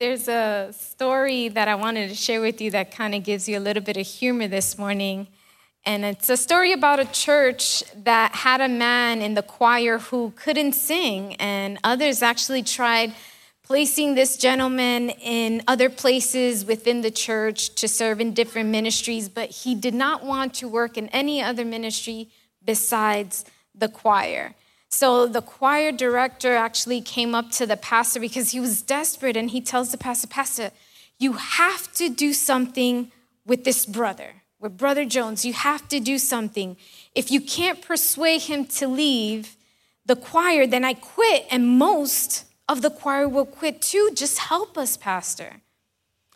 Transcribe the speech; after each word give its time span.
There's 0.00 0.28
a 0.28 0.72
story 0.72 1.48
that 1.48 1.68
I 1.68 1.74
wanted 1.74 2.08
to 2.08 2.14
share 2.14 2.40
with 2.40 2.62
you 2.62 2.70
that 2.70 2.90
kind 2.90 3.14
of 3.14 3.22
gives 3.22 3.46
you 3.46 3.58
a 3.58 3.60
little 3.60 3.82
bit 3.82 3.98
of 3.98 4.06
humor 4.06 4.48
this 4.48 4.78
morning. 4.78 5.26
And 5.84 6.06
it's 6.06 6.30
a 6.30 6.38
story 6.38 6.72
about 6.72 7.00
a 7.00 7.04
church 7.04 7.84
that 8.04 8.34
had 8.34 8.62
a 8.62 8.68
man 8.68 9.20
in 9.20 9.34
the 9.34 9.42
choir 9.42 9.98
who 9.98 10.32
couldn't 10.36 10.72
sing, 10.72 11.34
and 11.34 11.78
others 11.84 12.22
actually 12.22 12.62
tried 12.62 13.12
placing 13.62 14.14
this 14.14 14.38
gentleman 14.38 15.10
in 15.10 15.62
other 15.68 15.90
places 15.90 16.64
within 16.64 17.02
the 17.02 17.10
church 17.10 17.74
to 17.74 17.86
serve 17.86 18.22
in 18.22 18.32
different 18.32 18.70
ministries, 18.70 19.28
but 19.28 19.50
he 19.50 19.74
did 19.74 19.92
not 19.92 20.24
want 20.24 20.54
to 20.54 20.66
work 20.66 20.96
in 20.96 21.08
any 21.08 21.42
other 21.42 21.66
ministry 21.66 22.30
besides 22.64 23.44
the 23.74 23.88
choir. 23.88 24.54
So 24.90 25.26
the 25.26 25.40
choir 25.40 25.92
director 25.92 26.56
actually 26.56 27.00
came 27.00 27.34
up 27.34 27.50
to 27.52 27.66
the 27.66 27.76
pastor 27.76 28.20
because 28.20 28.50
he 28.50 28.60
was 28.60 28.82
desperate 28.82 29.36
and 29.36 29.50
he 29.50 29.60
tells 29.60 29.92
the 29.92 29.98
pastor, 29.98 30.26
Pastor, 30.26 30.72
you 31.18 31.34
have 31.34 31.92
to 31.94 32.08
do 32.08 32.32
something 32.32 33.12
with 33.46 33.64
this 33.64 33.86
brother, 33.86 34.42
with 34.58 34.76
Brother 34.76 35.04
Jones. 35.04 35.44
You 35.44 35.52
have 35.52 35.88
to 35.88 36.00
do 36.00 36.18
something. 36.18 36.76
If 37.14 37.30
you 37.30 37.40
can't 37.40 37.80
persuade 37.80 38.42
him 38.42 38.64
to 38.66 38.88
leave 38.88 39.56
the 40.06 40.16
choir, 40.16 40.66
then 40.66 40.84
I 40.84 40.94
quit, 40.94 41.46
and 41.50 41.68
most 41.68 42.46
of 42.68 42.82
the 42.82 42.90
choir 42.90 43.28
will 43.28 43.46
quit 43.46 43.80
too. 43.80 44.10
Just 44.14 44.38
help 44.38 44.76
us, 44.76 44.96
Pastor. 44.96 45.60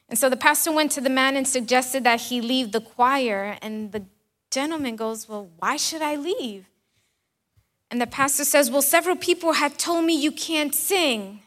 And 0.08 0.18
so 0.18 0.28
the 0.28 0.36
pastor 0.36 0.70
went 0.70 0.92
to 0.92 1.00
the 1.00 1.10
man 1.10 1.36
and 1.36 1.48
suggested 1.48 2.04
that 2.04 2.20
he 2.20 2.40
leave 2.40 2.72
the 2.72 2.80
choir. 2.80 3.56
And 3.62 3.90
the 3.90 4.04
gentleman 4.50 4.96
goes, 4.96 5.28
Well, 5.28 5.50
why 5.58 5.76
should 5.76 6.02
I 6.02 6.14
leave? 6.16 6.66
And 7.90 8.00
the 8.00 8.06
pastor 8.06 8.44
says, 8.44 8.70
Well, 8.70 8.82
several 8.82 9.16
people 9.16 9.52
have 9.52 9.76
told 9.76 10.04
me 10.04 10.20
you 10.20 10.32
can't 10.32 10.74
sing. 10.74 11.40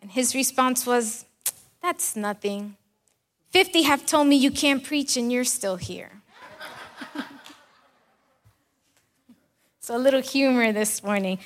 And 0.00 0.10
his 0.10 0.34
response 0.34 0.86
was, 0.86 1.24
That's 1.82 2.16
nothing. 2.16 2.76
50 3.50 3.82
have 3.82 4.06
told 4.06 4.28
me 4.28 4.36
you 4.36 4.50
can't 4.50 4.82
preach 4.82 5.16
and 5.16 5.30
you're 5.30 5.44
still 5.44 5.76
here. 5.76 6.10
so, 9.80 9.94
a 9.94 9.98
little 9.98 10.22
humor 10.22 10.72
this 10.72 11.02
morning. 11.02 11.38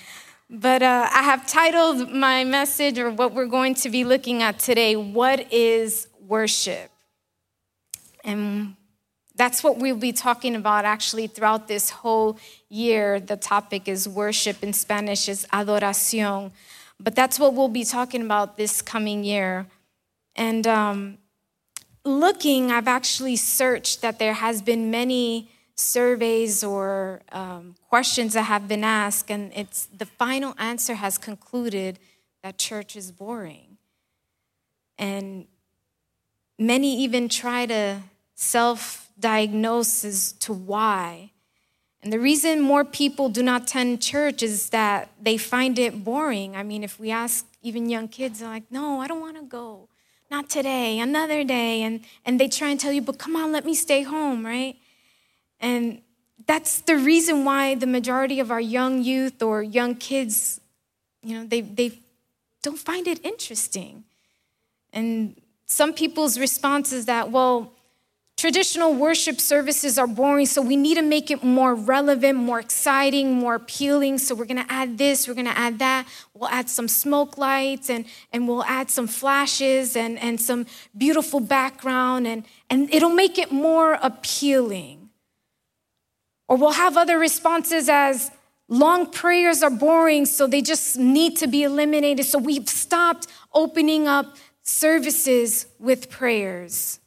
But 0.48 0.83
uh, 0.83 1.08
I 1.12 1.22
have 1.22 1.48
titled 1.48 2.12
my 2.12 2.44
message, 2.44 3.00
or 3.00 3.10
what 3.10 3.34
we're 3.34 3.47
going 3.47 3.75
to 3.77 3.91
be 3.91 4.05
looking 4.05 4.44
at 4.44 4.60
today, 4.60 4.94
What 4.94 5.53
is 5.53 6.06
Worship? 6.20 6.91
And 8.22 8.77
that's 9.36 9.62
what 9.62 9.78
we'll 9.78 9.96
be 9.96 10.12
talking 10.12 10.56
about 10.56 10.84
actually 10.84 11.26
throughout 11.26 11.68
this 11.68 11.90
whole 11.90 12.38
year. 12.68 13.20
The 13.20 13.36
topic 13.36 13.86
is 13.86 14.08
worship. 14.08 14.62
In 14.62 14.72
Spanish 14.72 15.28
is 15.28 15.46
adoración. 15.52 16.52
But 16.98 17.14
that's 17.14 17.38
what 17.38 17.54
we'll 17.54 17.68
be 17.68 17.84
talking 17.84 18.22
about 18.22 18.56
this 18.56 18.80
coming 18.80 19.22
year. 19.24 19.66
And 20.34 20.66
um, 20.66 21.18
looking, 22.04 22.70
I've 22.72 22.88
actually 22.88 23.36
searched 23.36 24.00
that 24.00 24.18
there 24.18 24.34
has 24.34 24.62
been 24.62 24.90
many 24.90 25.50
surveys 25.74 26.64
or 26.64 27.20
um, 27.32 27.74
questions 27.88 28.32
that 28.32 28.44
have 28.44 28.66
been 28.66 28.82
asked, 28.82 29.30
and 29.30 29.52
it's 29.54 29.86
the 29.86 30.06
final 30.06 30.54
answer 30.58 30.94
has 30.94 31.18
concluded 31.18 31.98
that 32.42 32.56
church 32.56 32.96
is 32.96 33.12
boring. 33.12 33.76
And 34.98 35.46
many 36.58 36.96
even 37.02 37.28
try 37.28 37.66
to 37.66 38.00
self 38.34 39.05
diagnosis 39.19 40.33
to 40.33 40.53
why. 40.53 41.31
And 42.03 42.12
the 42.12 42.20
reason 42.20 42.61
more 42.61 42.84
people 42.84 43.28
do 43.28 43.42
not 43.42 43.62
attend 43.62 44.00
church 44.00 44.42
is 44.42 44.70
that 44.70 45.11
they 45.20 45.36
find 45.36 45.78
it 45.78 46.05
boring. 46.05 46.56
I 46.56 46.62
mean, 46.62 46.84
if 46.84 47.00
we 47.00 47.11
ask 47.11 47.47
even 47.62 47.89
young 47.89 48.09
kids, 48.09 48.41
they're 48.41 48.48
like, 48.48 48.70
no, 48.70 49.00
I 49.00 49.06
don't 49.06 49.20
want 49.20 49.37
to 49.37 49.42
go. 49.42 49.89
Not 50.31 50.50
today, 50.50 51.00
another 51.00 51.42
day. 51.44 51.83
And, 51.83 52.00
and 52.25 52.39
they 52.39 52.48
try 52.48 52.69
and 52.69 52.78
tell 52.78 52.92
you, 52.92 53.03
but 53.03 53.19
come 53.19 53.34
on, 53.34 53.53
let 53.53 53.64
me 53.64 53.75
stay 53.75 54.03
home, 54.03 54.44
right? 54.44 54.77
And 55.59 56.03
that's 56.47 56.81
the 56.81 56.97
reason 56.97 57.44
why 57.44 57.75
the 57.75 57.87
majority 57.87 58.41
of 58.41 58.50
our 58.50 58.60
young 58.60 59.03
youth 59.03 59.43
or 59.43 59.62
young 59.62 59.94
kids, 59.97 60.60
you 61.22 61.37
know, 61.37 61.47
they, 61.47 61.60
they 61.60 61.99
don't 62.62 62.78
find 62.78 63.09
it 63.09 63.25
interesting. 63.25 64.05
And 64.93 65.41
some 65.66 65.93
people's 65.93 66.38
response 66.38 66.93
is 66.93 67.06
that, 67.06 67.31
well, 67.31 67.72
Traditional 68.36 68.92
worship 68.92 69.41
services 69.41 69.98
are 69.98 70.06
boring, 70.06 70.44
so 70.44 70.60
we 70.60 70.76
need 70.76 70.97
to 70.97 71.02
make 71.02 71.30
it 71.30 71.42
more 71.42 71.74
relevant, 71.74 72.36
more 72.36 72.60
exciting, 72.60 73.32
more 73.32 73.54
appealing. 73.54 74.19
So 74.19 74.34
we're 74.34 74.44
gonna 74.44 74.66
add 74.69 74.98
this, 74.98 75.26
we're 75.26 75.32
gonna 75.32 75.54
add 75.56 75.78
that. 75.78 76.06
We'll 76.34 76.50
add 76.50 76.69
some 76.69 76.86
smoke 76.86 77.38
lights 77.38 77.88
and, 77.88 78.04
and 78.34 78.46
we'll 78.46 78.64
add 78.64 78.91
some 78.91 79.06
flashes 79.06 79.96
and, 79.96 80.19
and 80.19 80.38
some 80.38 80.66
beautiful 80.94 81.41
background, 81.41 82.26
and, 82.26 82.44
and 82.69 82.92
it'll 82.92 83.08
make 83.08 83.38
it 83.38 83.52
more 83.52 83.98
appealing. 84.02 85.08
Or 86.46 86.58
we'll 86.58 86.72
have 86.72 86.98
other 86.98 87.19
responses 87.19 87.88
as 87.88 88.30
long 88.69 89.10
prayers 89.10 89.62
are 89.62 89.70
boring, 89.70 90.26
so 90.26 90.46
they 90.46 90.60
just 90.60 90.98
need 90.98 91.38
to 91.38 91.46
be 91.46 91.62
eliminated. 91.62 92.26
So 92.26 92.38
we've 92.38 92.69
stopped 92.69 93.28
opening 93.54 94.06
up 94.06 94.36
services 94.62 95.69
with 95.78 96.10
prayers. 96.10 97.00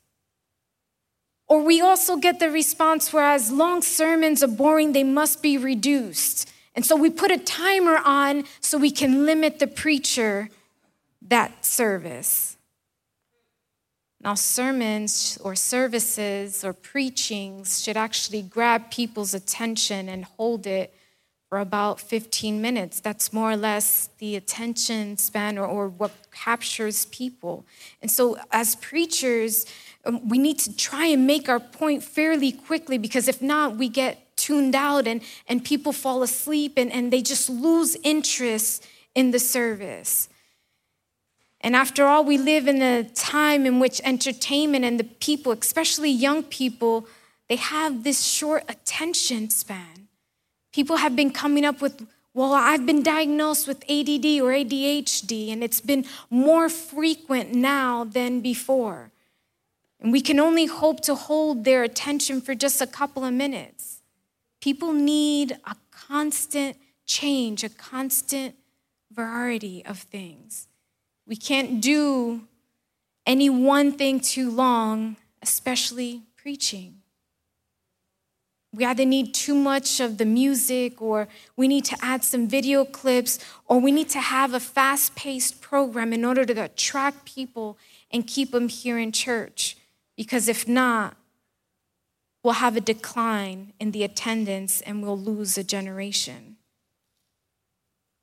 Or 1.50 1.64
we 1.64 1.82
also 1.82 2.16
get 2.16 2.40
the 2.40 2.52
response 2.52 3.12
whereas 3.12 3.52
long 3.52 3.82
sermons 3.82 4.44
are 4.44 4.48
boring, 4.48 4.94
they 4.94 5.04
must 5.04 5.42
be 5.42 5.58
reduced. 5.58 6.50
And 6.76 6.86
so 6.86 6.96
we 6.96 7.10
put 7.10 7.32
a 7.32 7.40
timer 7.40 8.00
on 8.06 8.46
so 8.62 8.78
we 8.78 8.92
can 8.92 9.26
limit 9.26 9.58
the 9.58 9.68
preacher 9.68 10.50
that 11.24 11.66
service. 11.66 12.56
Now, 14.22 14.36
sermons 14.36 15.38
or 15.42 15.56
services 15.56 16.64
or 16.64 16.74
preachings 16.74 17.82
should 17.82 17.98
actually 17.98 18.44
grab 18.44 18.92
people's 18.92 19.34
attention 19.34 20.08
and 20.08 20.26
hold 20.26 20.68
it 20.68 20.94
for 21.50 21.60
about 21.60 22.00
15 22.00 22.62
minutes. 22.62 23.00
That's 23.00 23.34
more 23.34 23.52
or 23.52 23.58
less 23.58 24.10
the 24.20 24.36
attention 24.36 25.18
span 25.18 25.58
or, 25.58 25.66
or 25.66 25.90
what 25.90 26.12
captures 26.32 27.08
people. 27.08 27.66
And 28.02 28.12
so, 28.12 28.38
as 28.52 28.76
preachers, 28.76 29.66
um, 30.06 30.30
we 30.30 30.38
need 30.38 30.60
to 30.60 30.76
try 30.76 31.08
and 31.08 31.26
make 31.26 31.50
our 31.50 31.60
point 31.60 32.04
fairly 32.04 32.52
quickly 32.52 33.00
because 33.00 33.28
if 33.28 33.42
not, 33.42 33.78
we 33.78 33.90
get 33.90 34.38
tuned 34.38 34.76
out 34.76 35.08
and, 35.08 35.22
and 35.48 35.66
people 35.66 35.92
fall 35.92 36.22
asleep 36.22 36.74
and, 36.78 36.92
and 36.92 37.12
they 37.12 37.22
just 37.22 37.50
lose 37.50 37.98
interest 38.04 38.86
in 39.16 39.32
the 39.32 39.40
service. 39.40 40.30
And 41.62 41.76
after 41.76 42.06
all, 42.06 42.24
we 42.24 42.38
live 42.38 42.68
in 42.68 42.82
a 42.82 43.04
time 43.04 43.66
in 43.66 43.80
which 43.80 44.00
entertainment 44.06 44.86
and 44.86 45.00
the 45.00 45.04
people, 45.04 45.52
especially 45.52 46.10
young 46.10 46.44
people, 46.44 47.08
they 47.50 47.58
have 47.58 48.04
this 48.04 48.24
short 48.24 48.64
attention 48.70 49.50
span. 49.50 49.99
People 50.80 50.96
have 50.96 51.14
been 51.14 51.32
coming 51.32 51.66
up 51.66 51.82
with, 51.82 52.08
well, 52.34 52.54
I've 52.54 52.86
been 52.86 53.04
diagnosed 53.04 53.68
with 53.68 53.84
ADD 53.90 54.40
or 54.40 54.54
ADHD, 54.54 55.52
and 55.52 55.62
it's 55.62 55.82
been 55.82 56.06
more 56.30 56.70
frequent 56.70 57.54
now 57.54 58.06
than 58.06 58.40
before. 58.40 59.12
And 60.00 60.14
we 60.14 60.22
can 60.22 60.40
only 60.40 60.68
hope 60.68 61.02
to 61.02 61.16
hold 61.16 61.66
their 61.66 61.84
attention 61.84 62.40
for 62.40 62.56
just 62.56 62.80
a 62.80 62.88
couple 62.88 63.26
of 63.26 63.34
minutes. 63.34 64.02
People 64.62 64.94
need 64.94 65.58
a 65.66 65.76
constant 65.92 66.78
change, 67.06 67.66
a 67.66 67.70
constant 67.70 68.56
variety 69.12 69.86
of 69.86 69.98
things. 70.00 70.70
We 71.28 71.36
can't 71.36 71.82
do 71.82 72.48
any 73.26 73.50
one 73.50 73.92
thing 73.92 74.22
too 74.22 74.50
long, 74.50 75.18
especially 75.42 76.22
preaching. 76.38 76.99
We 78.72 78.86
either 78.86 79.06
need 79.06 79.34
too 79.34 79.56
much 79.56 80.00
of 80.00 80.20
the 80.20 80.26
music, 80.26 81.02
or 81.02 81.28
we 81.56 81.68
need 81.68 81.86
to 81.86 81.98
add 82.02 82.24
some 82.24 82.48
video 82.48 82.86
clips, 82.86 83.40
or 83.68 83.80
we 83.80 83.92
need 83.92 84.10
to 84.10 84.20
have 84.20 84.54
a 84.54 84.60
fast 84.60 85.16
paced 85.16 85.60
program 85.60 86.14
in 86.14 86.24
order 86.24 86.46
to 86.46 86.64
attract 86.64 87.26
people 87.26 87.78
and 88.12 88.28
keep 88.28 88.52
them 88.52 88.70
here 88.70 89.00
in 89.00 89.12
church. 89.12 89.76
Because 90.16 90.48
if 90.48 90.68
not, 90.68 91.18
we'll 92.44 92.54
have 92.54 92.78
a 92.78 92.82
decline 92.82 93.74
in 93.80 93.92
the 93.92 94.04
attendance 94.04 94.82
and 94.82 95.02
we'll 95.02 95.18
lose 95.18 95.58
a 95.58 95.64
generation. 95.64 96.58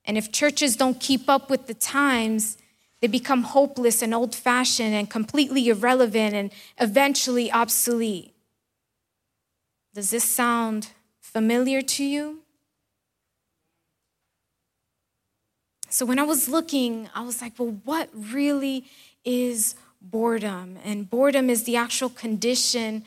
And 0.04 0.16
if 0.16 0.30
churches 0.30 0.76
don't 0.76 1.00
keep 1.00 1.28
up 1.28 1.50
with 1.50 1.66
the 1.66 1.74
times, 1.74 2.56
they 3.00 3.08
become 3.08 3.42
hopeless 3.42 4.00
and 4.00 4.14
old 4.14 4.34
fashioned 4.34 4.94
and 4.94 5.10
completely 5.10 5.68
irrelevant 5.68 6.34
and 6.34 6.52
eventually 6.78 7.50
obsolete. 7.50 8.35
Does 9.96 10.10
this 10.10 10.24
sound 10.24 10.90
familiar 11.22 11.80
to 11.80 12.04
you? 12.04 12.40
So 15.88 16.04
when 16.04 16.18
I 16.18 16.22
was 16.22 16.50
looking, 16.50 17.08
I 17.14 17.22
was 17.22 17.40
like, 17.40 17.54
well, 17.58 17.78
what 17.82 18.10
really 18.12 18.84
is 19.24 19.74
boredom. 20.02 20.76
And 20.84 21.08
boredom 21.08 21.48
is 21.48 21.64
the 21.64 21.76
actual 21.76 22.10
condition 22.10 23.04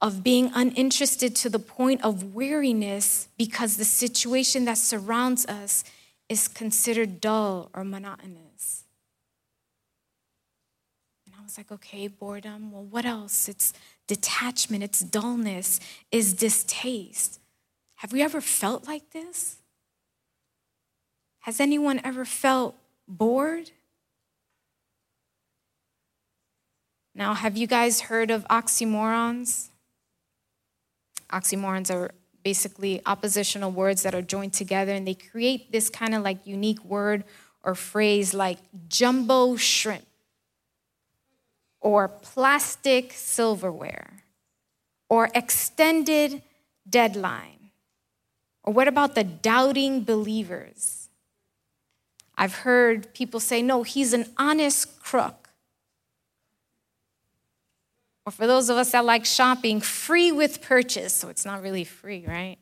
of 0.00 0.22
being 0.22 0.52
uninterested 0.54 1.34
to 1.34 1.48
the 1.50 1.58
point 1.58 2.04
of 2.04 2.36
weariness 2.36 3.26
because 3.36 3.76
the 3.76 3.84
situation 3.84 4.64
that 4.66 4.78
surrounds 4.78 5.44
us 5.46 5.82
is 6.28 6.46
considered 6.46 7.20
dull 7.20 7.68
or 7.74 7.82
monotonous. 7.82 8.84
And 11.26 11.34
I 11.36 11.42
was 11.42 11.58
like, 11.58 11.72
okay, 11.72 12.06
boredom. 12.06 12.70
Well, 12.70 12.84
what 12.84 13.04
else? 13.04 13.48
It's 13.48 13.72
detachment, 14.08 14.82
it's 14.82 15.00
dullness, 15.00 15.78
is 16.10 16.32
distaste. 16.32 17.38
Have 17.96 18.12
we 18.12 18.22
ever 18.22 18.40
felt 18.40 18.88
like 18.88 19.10
this? 19.10 19.58
Has 21.40 21.60
anyone 21.60 22.00
ever 22.02 22.24
felt 22.24 22.74
bored? 23.06 23.70
Now, 27.14 27.34
have 27.34 27.56
you 27.56 27.66
guys 27.66 28.02
heard 28.02 28.30
of 28.30 28.46
oxymorons? 28.48 29.68
Oxymorons 31.30 31.94
are 31.94 32.12
basically 32.42 33.02
oppositional 33.04 33.70
words 33.70 34.02
that 34.02 34.14
are 34.14 34.22
joined 34.22 34.54
together 34.54 34.92
and 34.92 35.06
they 35.06 35.14
create 35.14 35.70
this 35.70 35.90
kind 35.90 36.14
of 36.14 36.22
like 36.22 36.46
unique 36.46 36.82
word 36.84 37.24
or 37.62 37.74
phrase 37.74 38.32
like 38.32 38.58
jumbo 38.88 39.56
shrimp 39.56 40.07
or 41.80 42.08
plastic 42.08 43.12
silverware 43.12 44.24
or 45.08 45.30
extended 45.34 46.42
deadline. 46.88 47.70
Or 48.64 48.72
what 48.72 48.88
about 48.88 49.14
the 49.14 49.24
doubting 49.24 50.04
believers? 50.04 51.08
I've 52.36 52.54
heard 52.56 53.12
people 53.14 53.40
say, 53.40 53.62
no, 53.62 53.82
he's 53.82 54.12
an 54.12 54.26
honest 54.36 55.00
crook. 55.02 55.50
Or 58.26 58.30
for 58.30 58.46
those 58.46 58.68
of 58.68 58.76
us 58.76 58.92
that 58.92 59.04
like 59.04 59.24
shopping, 59.24 59.80
free 59.80 60.30
with 60.30 60.60
purchase. 60.60 61.14
So 61.14 61.28
it's 61.28 61.46
not 61.46 61.62
really 61.62 61.84
free, 61.84 62.24
right? 62.26 62.58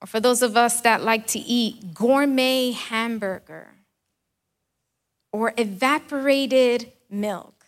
Or 0.00 0.06
for 0.06 0.18
those 0.18 0.42
of 0.42 0.56
us 0.56 0.80
that 0.80 1.02
like 1.02 1.26
to 1.28 1.38
eat 1.38 1.94
gourmet 1.94 2.72
hamburger 2.72 3.68
or 5.34 5.52
evaporated 5.58 6.92
milk. 7.10 7.66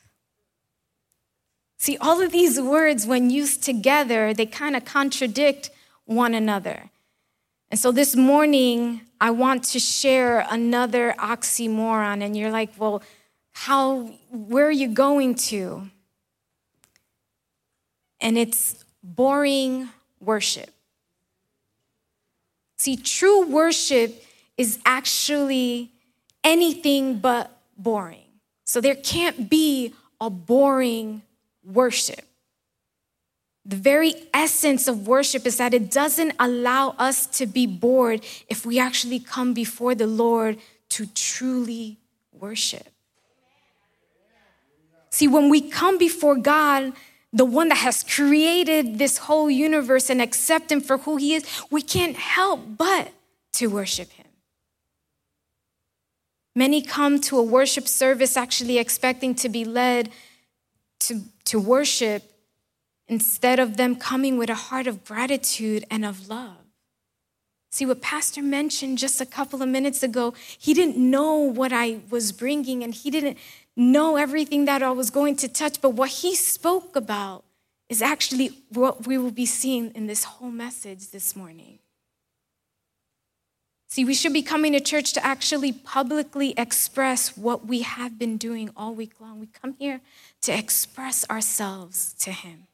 See, 1.78 1.96
all 1.96 2.20
of 2.22 2.30
these 2.30 2.60
words, 2.60 3.08
when 3.08 3.28
used 3.28 3.64
together, 3.64 4.32
they 4.32 4.46
kind 4.46 4.76
of 4.76 4.84
contradict 4.84 5.70
one 6.04 6.32
another. 6.32 6.90
And 7.68 7.80
so 7.80 7.90
this 7.90 8.14
morning, 8.14 9.00
I 9.20 9.32
want 9.32 9.64
to 9.64 9.80
share 9.80 10.46
another 10.48 11.16
oxymoron. 11.18 12.22
And 12.22 12.36
you're 12.36 12.52
like, 12.52 12.70
well, 12.78 13.02
how, 13.50 14.12
where 14.30 14.68
are 14.68 14.78
you 14.84 14.86
going 14.86 15.34
to? 15.50 15.90
And 18.20 18.38
it's 18.38 18.84
boring 19.02 19.88
worship. 20.20 20.70
See, 22.78 22.96
true 22.96 23.44
worship 23.44 24.22
is 24.56 24.78
actually 24.86 25.90
anything 26.44 27.18
but 27.18 27.50
boring. 27.76 28.26
So 28.64 28.80
there 28.80 28.94
can't 28.94 29.48
be 29.48 29.94
a 30.20 30.30
boring 30.30 31.22
worship. 31.64 32.24
The 33.64 33.76
very 33.76 34.14
essence 34.32 34.86
of 34.86 35.08
worship 35.08 35.44
is 35.44 35.56
that 35.56 35.74
it 35.74 35.90
doesn't 35.90 36.34
allow 36.38 36.90
us 36.98 37.26
to 37.38 37.46
be 37.46 37.66
bored 37.66 38.24
if 38.48 38.64
we 38.64 38.78
actually 38.78 39.18
come 39.18 39.54
before 39.54 39.94
the 39.94 40.06
Lord 40.06 40.58
to 40.90 41.06
truly 41.06 41.98
worship. 42.32 42.86
See, 45.10 45.26
when 45.26 45.48
we 45.48 45.62
come 45.62 45.98
before 45.98 46.36
God, 46.36 46.92
the 47.32 47.44
one 47.44 47.68
that 47.68 47.78
has 47.78 48.02
created 48.02 48.98
this 48.98 49.18
whole 49.18 49.50
universe 49.50 50.10
and 50.10 50.22
accept 50.22 50.70
Him 50.70 50.80
for 50.80 50.98
who 50.98 51.16
He 51.16 51.34
is, 51.34 51.44
we 51.70 51.82
can't 51.82 52.16
help 52.16 52.60
but 52.78 53.10
to 53.54 53.66
worship 53.68 54.10
Him. 54.10 54.25
Many 56.56 56.80
come 56.80 57.20
to 57.20 57.38
a 57.38 57.42
worship 57.42 57.86
service 57.86 58.34
actually 58.34 58.78
expecting 58.78 59.34
to 59.34 59.50
be 59.50 59.66
led 59.66 60.08
to, 61.00 61.20
to 61.44 61.60
worship 61.60 62.22
instead 63.08 63.58
of 63.58 63.76
them 63.76 63.94
coming 63.94 64.38
with 64.38 64.48
a 64.48 64.54
heart 64.54 64.86
of 64.86 65.04
gratitude 65.04 65.84
and 65.90 66.02
of 66.02 66.30
love. 66.30 66.56
See 67.70 67.84
what 67.84 68.00
Pastor 68.00 68.40
mentioned 68.40 68.96
just 68.96 69.20
a 69.20 69.26
couple 69.26 69.60
of 69.60 69.68
minutes 69.68 70.02
ago, 70.02 70.32
he 70.58 70.72
didn't 70.72 70.96
know 70.96 71.34
what 71.36 71.74
I 71.74 71.98
was 72.08 72.32
bringing 72.32 72.82
and 72.82 72.94
he 72.94 73.10
didn't 73.10 73.36
know 73.76 74.16
everything 74.16 74.64
that 74.64 74.82
I 74.82 74.92
was 74.92 75.10
going 75.10 75.36
to 75.36 75.48
touch, 75.48 75.82
but 75.82 75.90
what 75.90 76.08
he 76.08 76.34
spoke 76.34 76.96
about 76.96 77.44
is 77.90 78.00
actually 78.00 78.52
what 78.70 79.06
we 79.06 79.18
will 79.18 79.30
be 79.30 79.44
seeing 79.44 79.90
in 79.90 80.06
this 80.06 80.24
whole 80.24 80.50
message 80.50 81.10
this 81.10 81.36
morning. 81.36 81.80
See, 83.88 84.04
we 84.04 84.14
should 84.14 84.32
be 84.32 84.42
coming 84.42 84.72
to 84.72 84.80
church 84.80 85.12
to 85.12 85.24
actually 85.24 85.72
publicly 85.72 86.54
express 86.56 87.36
what 87.36 87.66
we 87.66 87.82
have 87.82 88.18
been 88.18 88.36
doing 88.36 88.70
all 88.76 88.94
week 88.94 89.12
long. 89.20 89.40
We 89.40 89.46
come 89.46 89.74
here 89.78 90.00
to 90.42 90.52
express 90.52 91.28
ourselves 91.30 92.14
to 92.18 92.32
Him. 92.32 92.66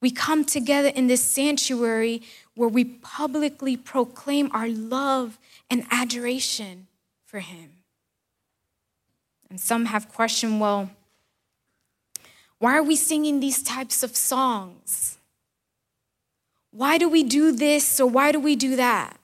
We 0.00 0.10
come 0.10 0.44
together 0.44 0.88
in 0.88 1.06
this 1.06 1.22
sanctuary 1.22 2.22
where 2.54 2.68
we 2.68 2.84
publicly 2.84 3.76
proclaim 3.76 4.50
our 4.52 4.68
love 4.68 5.38
and 5.70 5.86
adoration 5.90 6.88
for 7.24 7.38
Him. 7.40 7.70
And 9.48 9.60
some 9.60 9.86
have 9.86 10.08
questioned 10.08 10.60
well, 10.60 10.90
why 12.58 12.76
are 12.76 12.82
we 12.82 12.96
singing 12.96 13.40
these 13.40 13.62
types 13.62 14.02
of 14.02 14.16
songs? 14.16 15.18
Why 16.70 16.98
do 16.98 17.08
we 17.08 17.22
do 17.22 17.52
this 17.52 18.00
or 18.00 18.08
why 18.08 18.32
do 18.32 18.40
we 18.40 18.56
do 18.56 18.74
that? 18.76 19.16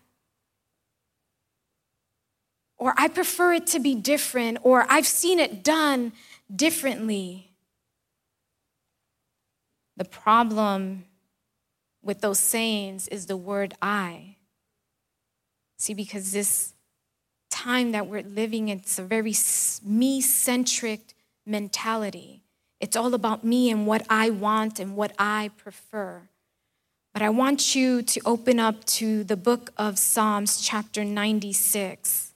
Or 2.80 2.94
I 2.96 3.08
prefer 3.08 3.52
it 3.52 3.66
to 3.68 3.78
be 3.78 3.94
different, 3.94 4.58
or 4.62 4.86
I've 4.88 5.06
seen 5.06 5.38
it 5.38 5.62
done 5.62 6.12
differently. 6.54 7.52
The 9.98 10.06
problem 10.06 11.04
with 12.02 12.22
those 12.22 12.38
sayings 12.38 13.06
is 13.08 13.26
the 13.26 13.36
word 13.36 13.74
I. 13.82 14.36
See, 15.76 15.92
because 15.92 16.32
this 16.32 16.72
time 17.50 17.92
that 17.92 18.06
we're 18.06 18.22
living, 18.22 18.70
it's 18.70 18.98
a 18.98 19.02
very 19.02 19.34
me 19.84 20.22
centric 20.22 21.12
mentality. 21.44 22.44
It's 22.80 22.96
all 22.96 23.12
about 23.12 23.44
me 23.44 23.70
and 23.70 23.86
what 23.86 24.06
I 24.08 24.30
want 24.30 24.80
and 24.80 24.96
what 24.96 25.12
I 25.18 25.50
prefer. 25.58 26.22
But 27.12 27.20
I 27.20 27.28
want 27.28 27.74
you 27.74 28.00
to 28.00 28.20
open 28.24 28.58
up 28.58 28.86
to 28.86 29.22
the 29.22 29.36
book 29.36 29.70
of 29.76 29.98
Psalms, 29.98 30.62
chapter 30.62 31.04
96. 31.04 32.29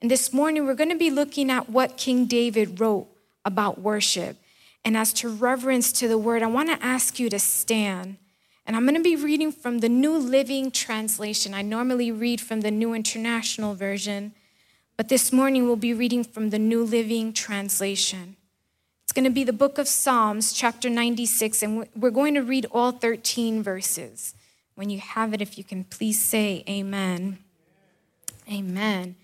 And 0.00 0.10
this 0.10 0.32
morning, 0.32 0.64
we're 0.64 0.74
going 0.74 0.90
to 0.90 0.96
be 0.96 1.10
looking 1.10 1.50
at 1.50 1.68
what 1.68 1.96
King 1.96 2.24
David 2.24 2.80
wrote 2.80 3.08
about 3.44 3.80
worship. 3.80 4.36
And 4.84 4.96
as 4.96 5.12
to 5.14 5.28
reverence 5.28 5.92
to 5.92 6.08
the 6.08 6.16
word, 6.16 6.42
I 6.42 6.46
want 6.46 6.70
to 6.70 6.84
ask 6.84 7.18
you 7.18 7.28
to 7.28 7.38
stand. 7.38 8.16
And 8.66 8.76
I'm 8.76 8.84
going 8.84 8.94
to 8.94 9.02
be 9.02 9.16
reading 9.16 9.52
from 9.52 9.80
the 9.80 9.88
New 9.88 10.16
Living 10.16 10.70
Translation. 10.70 11.52
I 11.52 11.62
normally 11.62 12.10
read 12.10 12.40
from 12.40 12.62
the 12.62 12.70
New 12.70 12.94
International 12.94 13.74
Version, 13.74 14.32
but 14.96 15.08
this 15.08 15.32
morning 15.32 15.66
we'll 15.66 15.76
be 15.76 15.92
reading 15.92 16.24
from 16.24 16.50
the 16.50 16.58
New 16.58 16.84
Living 16.84 17.32
Translation. 17.32 18.36
It's 19.02 19.12
going 19.12 19.24
to 19.24 19.30
be 19.30 19.44
the 19.44 19.52
book 19.52 19.76
of 19.76 19.88
Psalms, 19.88 20.52
chapter 20.52 20.88
96, 20.88 21.62
and 21.62 21.88
we're 21.96 22.10
going 22.10 22.34
to 22.34 22.42
read 22.42 22.66
all 22.70 22.92
13 22.92 23.62
verses. 23.62 24.34
When 24.76 24.88
you 24.88 25.00
have 25.00 25.34
it, 25.34 25.42
if 25.42 25.58
you 25.58 25.64
can 25.64 25.84
please 25.84 26.20
say 26.20 26.62
amen. 26.68 27.38
Amen. 28.50 29.16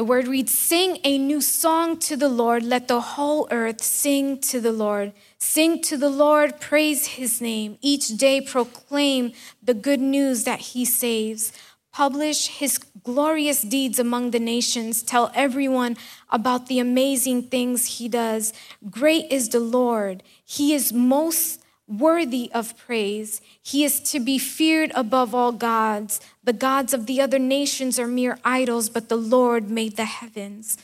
The 0.00 0.06
word 0.06 0.28
reads 0.28 0.54
Sing 0.54 0.96
a 1.04 1.18
new 1.18 1.42
song 1.42 1.98
to 1.98 2.16
the 2.16 2.30
Lord. 2.30 2.62
Let 2.62 2.88
the 2.88 3.02
whole 3.02 3.46
earth 3.50 3.82
sing 3.82 4.40
to 4.48 4.58
the 4.58 4.72
Lord. 4.72 5.12
Sing 5.36 5.82
to 5.82 5.98
the 5.98 6.08
Lord, 6.08 6.58
praise 6.58 7.06
his 7.06 7.42
name. 7.42 7.76
Each 7.82 8.08
day 8.08 8.40
proclaim 8.40 9.32
the 9.62 9.74
good 9.74 10.00
news 10.00 10.44
that 10.44 10.60
he 10.72 10.86
saves. 10.86 11.52
Publish 11.92 12.46
his 12.46 12.78
glorious 12.78 13.60
deeds 13.60 13.98
among 13.98 14.30
the 14.30 14.40
nations. 14.40 15.02
Tell 15.02 15.30
everyone 15.34 15.98
about 16.30 16.68
the 16.68 16.78
amazing 16.78 17.42
things 17.42 17.98
he 17.98 18.08
does. 18.08 18.54
Great 18.88 19.30
is 19.30 19.50
the 19.50 19.60
Lord. 19.60 20.22
He 20.42 20.72
is 20.72 20.94
most 20.94 21.59
worthy 21.90 22.50
of 22.54 22.76
praise. 22.78 23.40
He 23.60 23.84
is 23.84 24.00
to 24.12 24.20
be 24.20 24.38
feared 24.38 24.92
above 24.94 25.34
all 25.34 25.52
gods. 25.52 26.20
The 26.44 26.52
gods 26.52 26.94
of 26.94 27.06
the 27.06 27.20
other 27.20 27.38
nations 27.38 27.98
are 27.98 28.06
mere 28.06 28.38
idols, 28.44 28.88
but 28.88 29.08
the 29.08 29.16
Lord 29.16 29.68
made 29.68 29.96
the 29.96 30.04
heavens. 30.04 30.78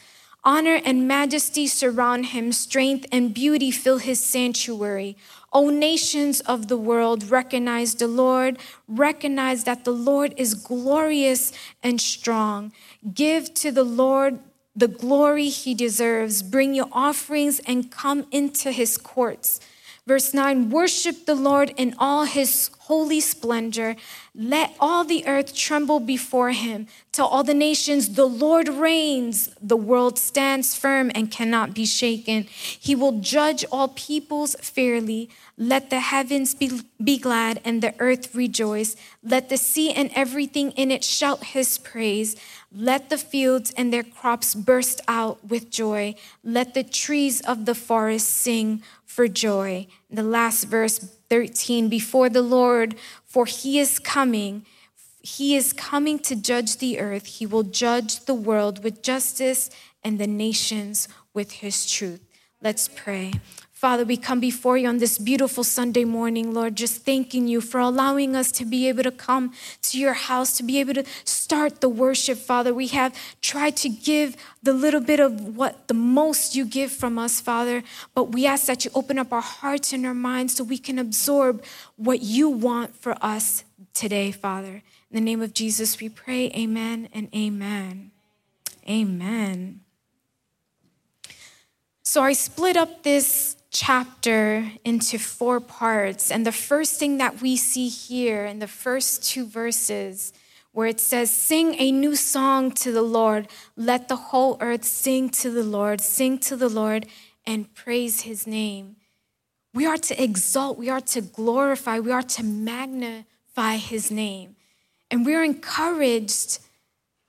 Honor 0.44 0.80
and 0.84 1.08
majesty 1.08 1.66
surround 1.66 2.26
him, 2.26 2.52
strength 2.52 3.06
and 3.10 3.34
beauty 3.34 3.70
fill 3.70 3.98
his 3.98 4.22
sanctuary. 4.24 5.16
O 5.52 5.70
nations 5.70 6.40
of 6.40 6.68
the 6.68 6.76
world, 6.76 7.30
recognize 7.30 7.94
the 7.94 8.06
Lord. 8.06 8.58
Recognize 8.86 9.64
that 9.64 9.84
the 9.84 9.92
Lord 9.92 10.34
is 10.36 10.54
glorious 10.54 11.52
and 11.82 12.00
strong. 12.00 12.72
Give 13.12 13.52
to 13.54 13.72
the 13.72 13.84
Lord 13.84 14.38
the 14.76 14.88
glory 14.88 15.48
he 15.48 15.74
deserves. 15.74 16.42
Bring 16.42 16.74
your 16.74 16.88
offerings 16.92 17.60
and 17.60 17.90
come 17.90 18.26
into 18.30 18.70
his 18.70 18.98
courts. 18.98 19.60
Verse 20.06 20.32
9 20.32 20.70
Worship 20.70 21.26
the 21.26 21.34
Lord 21.34 21.74
in 21.76 21.94
all 21.98 22.24
his 22.24 22.70
holy 22.86 23.18
splendor. 23.18 23.96
Let 24.32 24.76
all 24.78 25.02
the 25.02 25.26
earth 25.26 25.52
tremble 25.54 25.98
before 25.98 26.52
him. 26.52 26.86
Tell 27.10 27.26
all 27.26 27.42
the 27.42 27.54
nations, 27.54 28.14
the 28.14 28.26
Lord 28.26 28.68
reigns. 28.68 29.50
The 29.60 29.76
world 29.76 30.18
stands 30.18 30.76
firm 30.76 31.10
and 31.14 31.30
cannot 31.30 31.74
be 31.74 31.84
shaken. 31.86 32.44
He 32.44 32.94
will 32.94 33.18
judge 33.18 33.64
all 33.72 33.88
peoples 33.88 34.54
fairly. 34.60 35.28
Let 35.58 35.90
the 35.90 36.00
heavens 36.00 36.54
be, 36.54 36.82
be 37.02 37.18
glad 37.18 37.60
and 37.64 37.82
the 37.82 37.94
earth 37.98 38.34
rejoice. 38.34 38.94
Let 39.24 39.48
the 39.48 39.56
sea 39.56 39.90
and 39.90 40.10
everything 40.14 40.70
in 40.72 40.92
it 40.92 41.02
shout 41.02 41.42
his 41.56 41.78
praise. 41.78 42.36
Let 42.70 43.08
the 43.08 43.18
fields 43.18 43.72
and 43.76 43.90
their 43.90 44.02
crops 44.02 44.54
burst 44.54 45.00
out 45.08 45.42
with 45.42 45.70
joy. 45.70 46.14
Let 46.44 46.74
the 46.74 46.84
trees 46.84 47.40
of 47.40 47.64
the 47.64 47.74
forest 47.74 48.28
sing 48.28 48.82
for 49.06 49.28
joy. 49.28 49.86
The 50.10 50.22
last 50.22 50.64
verse 50.64 50.98
13 51.30 51.88
Before 51.88 52.28
the 52.28 52.42
Lord, 52.42 52.96
for 53.24 53.46
he 53.46 53.78
is 53.78 53.98
coming. 53.98 54.66
He 55.22 55.56
is 55.56 55.72
coming 55.72 56.18
to 56.20 56.36
judge 56.36 56.76
the 56.76 57.00
earth. 57.00 57.26
He 57.26 57.46
will 57.46 57.62
judge 57.62 58.26
the 58.26 58.34
world 58.34 58.84
with 58.84 59.02
justice 59.02 59.70
and 60.04 60.18
the 60.18 60.26
nations 60.26 61.08
with 61.32 61.50
his 61.52 61.90
truth. 61.90 62.20
Let's 62.60 62.88
pray. 62.88 63.32
Father, 63.76 64.06
we 64.06 64.16
come 64.16 64.40
before 64.40 64.78
you 64.78 64.88
on 64.88 64.96
this 64.96 65.18
beautiful 65.18 65.62
Sunday 65.62 66.06
morning, 66.06 66.54
Lord, 66.54 66.76
just 66.76 67.04
thanking 67.04 67.46
you 67.46 67.60
for 67.60 67.78
allowing 67.78 68.34
us 68.34 68.50
to 68.52 68.64
be 68.64 68.88
able 68.88 69.02
to 69.02 69.10
come 69.10 69.52
to 69.82 69.98
your 69.98 70.14
house, 70.14 70.56
to 70.56 70.62
be 70.62 70.80
able 70.80 70.94
to 70.94 71.04
start 71.24 71.82
the 71.82 71.88
worship, 71.90 72.38
Father. 72.38 72.72
We 72.72 72.86
have 72.86 73.14
tried 73.42 73.76
to 73.76 73.90
give 73.90 74.34
the 74.62 74.72
little 74.72 75.02
bit 75.02 75.20
of 75.20 75.58
what 75.58 75.88
the 75.88 75.94
most 75.94 76.56
you 76.56 76.64
give 76.64 76.90
from 76.90 77.18
us, 77.18 77.38
Father, 77.38 77.82
but 78.14 78.32
we 78.32 78.46
ask 78.46 78.64
that 78.64 78.86
you 78.86 78.90
open 78.94 79.18
up 79.18 79.30
our 79.30 79.42
hearts 79.42 79.92
and 79.92 80.06
our 80.06 80.14
minds 80.14 80.54
so 80.54 80.64
we 80.64 80.78
can 80.78 80.98
absorb 80.98 81.62
what 81.96 82.22
you 82.22 82.48
want 82.48 82.96
for 82.96 83.14
us 83.20 83.64
today, 83.92 84.32
Father. 84.32 84.82
In 85.10 85.12
the 85.12 85.20
name 85.20 85.42
of 85.42 85.52
Jesus, 85.52 86.00
we 86.00 86.08
pray, 86.08 86.50
amen 86.52 87.10
and 87.12 87.28
amen. 87.34 88.10
Amen. 88.88 89.80
So 92.02 92.22
I 92.22 92.32
split 92.32 92.78
up 92.78 93.02
this 93.02 93.56
chapter 93.76 94.72
into 94.86 95.18
four 95.18 95.60
parts. 95.60 96.30
And 96.30 96.46
the 96.46 96.52
first 96.52 96.98
thing 96.98 97.18
that 97.18 97.42
we 97.42 97.56
see 97.56 97.88
here 97.88 98.46
in 98.46 98.58
the 98.58 98.66
first 98.66 99.22
two 99.22 99.44
verses, 99.44 100.32
where 100.72 100.86
it 100.86 100.98
says, 100.98 101.30
Sing 101.30 101.74
a 101.78 101.92
new 101.92 102.16
song 102.16 102.70
to 102.72 102.90
the 102.90 103.02
Lord, 103.02 103.48
let 103.76 104.08
the 104.08 104.16
whole 104.16 104.56
earth 104.60 104.84
sing 104.84 105.28
to 105.30 105.50
the 105.50 105.62
Lord, 105.62 106.00
sing 106.00 106.38
to 106.38 106.56
the 106.56 106.70
Lord, 106.70 107.04
and 107.44 107.72
praise 107.74 108.22
his 108.22 108.46
name. 108.46 108.96
We 109.74 109.84
are 109.84 109.98
to 109.98 110.22
exalt, 110.22 110.78
we 110.78 110.88
are 110.88 111.02
to 111.02 111.20
glorify, 111.20 111.98
we 111.98 112.12
are 112.12 112.22
to 112.22 112.42
magnify 112.42 113.76
his 113.76 114.10
name. 114.10 114.56
And 115.10 115.26
we're 115.26 115.44
encouraged 115.44 116.60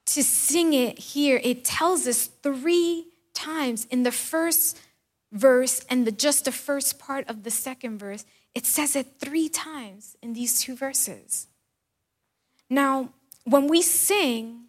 to 0.07 0.23
sing 0.23 0.71
it 0.71 0.97
here. 0.97 1.41
It 1.43 1.65
tells 1.65 2.07
us 2.07 2.27
three 2.41 3.07
times 3.33 3.85
in 3.91 4.03
the 4.03 4.13
first 4.13 4.79
verse 5.31 5.81
and 5.89 6.07
the, 6.07 6.11
just 6.11 6.45
the 6.45 6.51
first 6.51 6.99
part 6.99 7.27
of 7.29 7.43
the 7.43 7.51
second 7.51 7.97
verse, 7.99 8.25
it 8.55 8.65
says 8.65 8.95
it 8.95 9.19
three 9.19 9.49
times 9.49 10.15
in 10.21 10.33
these 10.33 10.61
two 10.61 10.75
verses. 10.75 11.47
Now, 12.69 13.09
when 13.43 13.67
we 13.67 13.81
sing, 13.81 14.65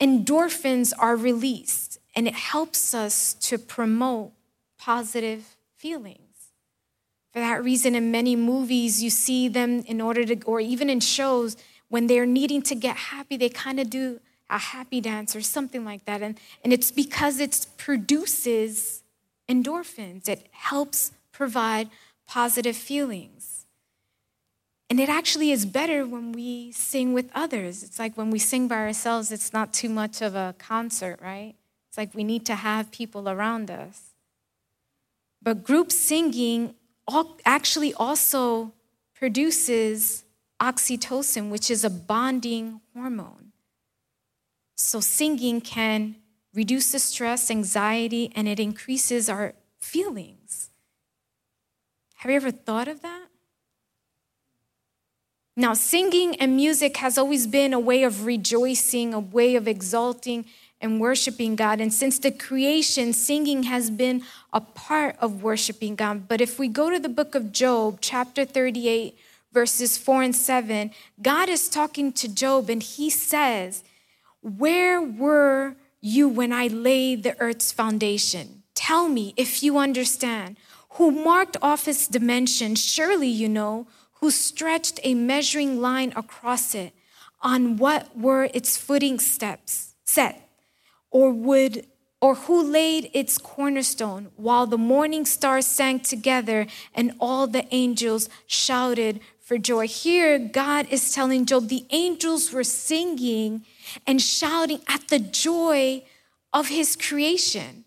endorphins 0.00 0.92
are 0.98 1.16
released 1.16 1.98
and 2.14 2.26
it 2.26 2.34
helps 2.34 2.94
us 2.94 3.34
to 3.34 3.58
promote 3.58 4.32
positive 4.78 5.56
feelings. 5.76 6.18
For 7.32 7.40
that 7.40 7.64
reason, 7.64 7.94
in 7.94 8.12
many 8.12 8.36
movies, 8.36 9.02
you 9.02 9.10
see 9.10 9.48
them 9.48 9.80
in 9.86 10.00
order 10.00 10.24
to, 10.24 10.40
or 10.44 10.60
even 10.60 10.88
in 10.88 11.00
shows, 11.00 11.56
when 11.88 12.06
they're 12.06 12.26
needing 12.26 12.62
to 12.62 12.74
get 12.74 12.96
happy, 12.96 13.36
they 13.36 13.48
kind 13.48 13.80
of 13.80 13.90
do 13.90 14.20
a 14.54 14.58
happy 14.58 15.00
dance 15.00 15.34
or 15.34 15.42
something 15.42 15.84
like 15.84 16.04
that. 16.04 16.22
And, 16.22 16.38
and 16.62 16.72
it's 16.72 16.92
because 16.92 17.40
it 17.40 17.66
produces 17.76 19.02
endorphins, 19.48 20.28
it 20.28 20.46
helps 20.52 21.10
provide 21.32 21.90
positive 22.26 22.76
feelings. 22.76 23.66
And 24.88 25.00
it 25.00 25.08
actually 25.08 25.50
is 25.50 25.66
better 25.66 26.06
when 26.06 26.30
we 26.30 26.70
sing 26.70 27.12
with 27.12 27.30
others. 27.34 27.82
It's 27.82 27.98
like 27.98 28.16
when 28.16 28.30
we 28.30 28.38
sing 28.38 28.68
by 28.68 28.76
ourselves, 28.76 29.32
it's 29.32 29.52
not 29.52 29.72
too 29.72 29.88
much 29.88 30.22
of 30.22 30.36
a 30.36 30.54
concert, 30.58 31.18
right? 31.20 31.54
It's 31.88 31.98
like 31.98 32.14
we 32.14 32.22
need 32.22 32.46
to 32.46 32.54
have 32.54 32.92
people 32.92 33.28
around 33.28 33.70
us. 33.70 34.14
But 35.42 35.64
group 35.64 35.90
singing 35.90 36.74
actually 37.44 37.92
also 37.94 38.72
produces 39.14 40.24
oxytocin, 40.60 41.50
which 41.50 41.70
is 41.70 41.82
a 41.82 41.90
bonding 41.90 42.80
hormone. 42.94 43.43
So, 44.76 45.00
singing 45.00 45.60
can 45.60 46.16
reduce 46.52 46.92
the 46.92 46.98
stress, 46.98 47.50
anxiety, 47.50 48.32
and 48.34 48.48
it 48.48 48.60
increases 48.60 49.28
our 49.28 49.54
feelings. 49.78 50.70
Have 52.16 52.30
you 52.30 52.36
ever 52.36 52.50
thought 52.50 52.88
of 52.88 53.02
that? 53.02 53.28
Now, 55.56 55.74
singing 55.74 56.34
and 56.36 56.56
music 56.56 56.96
has 56.96 57.16
always 57.16 57.46
been 57.46 57.72
a 57.72 57.78
way 57.78 58.02
of 58.02 58.26
rejoicing, 58.26 59.14
a 59.14 59.20
way 59.20 59.54
of 59.54 59.68
exalting 59.68 60.46
and 60.80 61.00
worshiping 61.00 61.54
God. 61.54 61.80
And 61.80 61.94
since 61.94 62.18
the 62.18 62.32
creation, 62.32 63.12
singing 63.12 63.64
has 63.64 63.88
been 63.88 64.22
a 64.52 64.60
part 64.60 65.16
of 65.20 65.42
worshiping 65.42 65.94
God. 65.94 66.26
But 66.26 66.40
if 66.40 66.58
we 66.58 66.66
go 66.66 66.90
to 66.90 66.98
the 66.98 67.08
book 67.08 67.34
of 67.34 67.52
Job, 67.52 67.98
chapter 68.00 68.44
38, 68.44 69.16
verses 69.52 69.96
4 69.96 70.22
and 70.24 70.34
7, 70.34 70.90
God 71.22 71.48
is 71.48 71.68
talking 71.68 72.12
to 72.14 72.28
Job 72.28 72.68
and 72.68 72.82
he 72.82 73.08
says, 73.08 73.84
where 74.44 75.00
were 75.00 75.74
you 76.02 76.28
when 76.28 76.52
I 76.52 76.66
laid 76.66 77.22
the 77.22 77.40
earth's 77.40 77.72
foundation? 77.72 78.62
Tell 78.74 79.08
me 79.08 79.32
if 79.38 79.62
you 79.62 79.78
understand. 79.78 80.58
Who 80.90 81.10
marked 81.10 81.56
off 81.62 81.88
its 81.88 82.06
dimension, 82.06 82.74
Surely 82.74 83.26
you 83.26 83.48
know. 83.48 83.86
Who 84.20 84.30
stretched 84.30 85.00
a 85.02 85.14
measuring 85.14 85.80
line 85.80 86.12
across 86.14 86.74
it? 86.74 86.92
On 87.40 87.78
what 87.78 88.16
were 88.16 88.44
its 88.52 88.76
footing 88.76 89.18
steps 89.18 89.94
set? 90.04 90.50
Or 91.10 91.32
would 91.32 91.86
or 92.20 92.34
who 92.34 92.62
laid 92.62 93.10
its 93.12 93.38
cornerstone 93.38 94.30
while 94.36 94.66
the 94.66 94.78
morning 94.78 95.26
stars 95.26 95.66
sang 95.66 96.00
together 96.00 96.66
and 96.94 97.12
all 97.20 97.46
the 97.46 97.66
angels 97.74 98.28
shouted 98.46 99.20
for 99.40 99.58
joy. 99.58 99.86
Here, 99.86 100.38
God 100.38 100.86
is 100.90 101.12
telling 101.12 101.44
Job 101.44 101.68
the 101.68 101.84
angels 101.90 102.52
were 102.52 102.64
singing 102.64 103.64
and 104.06 104.20
shouting 104.20 104.80
at 104.88 105.08
the 105.08 105.18
joy 105.18 106.02
of 106.52 106.68
his 106.68 106.96
creation. 106.96 107.84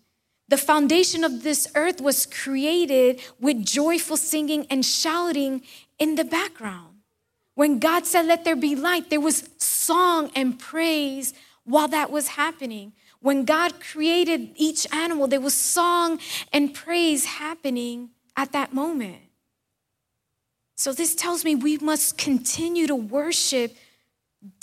The 0.48 0.56
foundation 0.56 1.24
of 1.24 1.42
this 1.42 1.66
earth 1.74 2.00
was 2.00 2.24
created 2.24 3.20
with 3.40 3.64
joyful 3.64 4.16
singing 4.16 4.66
and 4.70 4.84
shouting 4.84 5.62
in 5.98 6.14
the 6.14 6.24
background. 6.24 6.98
When 7.54 7.80
God 7.80 8.06
said, 8.06 8.26
Let 8.26 8.44
there 8.44 8.56
be 8.56 8.76
light, 8.76 9.10
there 9.10 9.20
was 9.20 9.50
song 9.58 10.30
and 10.36 10.58
praise 10.58 11.34
while 11.64 11.88
that 11.88 12.10
was 12.10 12.28
happening. 12.28 12.92
When 13.20 13.44
God 13.44 13.80
created 13.80 14.50
each 14.56 14.86
animal, 14.92 15.26
there 15.26 15.40
was 15.40 15.54
song 15.54 16.20
and 16.52 16.72
praise 16.72 17.24
happening 17.24 18.10
at 18.36 18.52
that 18.52 18.72
moment. 18.72 19.18
So, 20.76 20.92
this 20.92 21.16
tells 21.16 21.44
me 21.44 21.56
we 21.56 21.76
must 21.78 22.16
continue 22.16 22.86
to 22.86 22.94
worship 22.94 23.76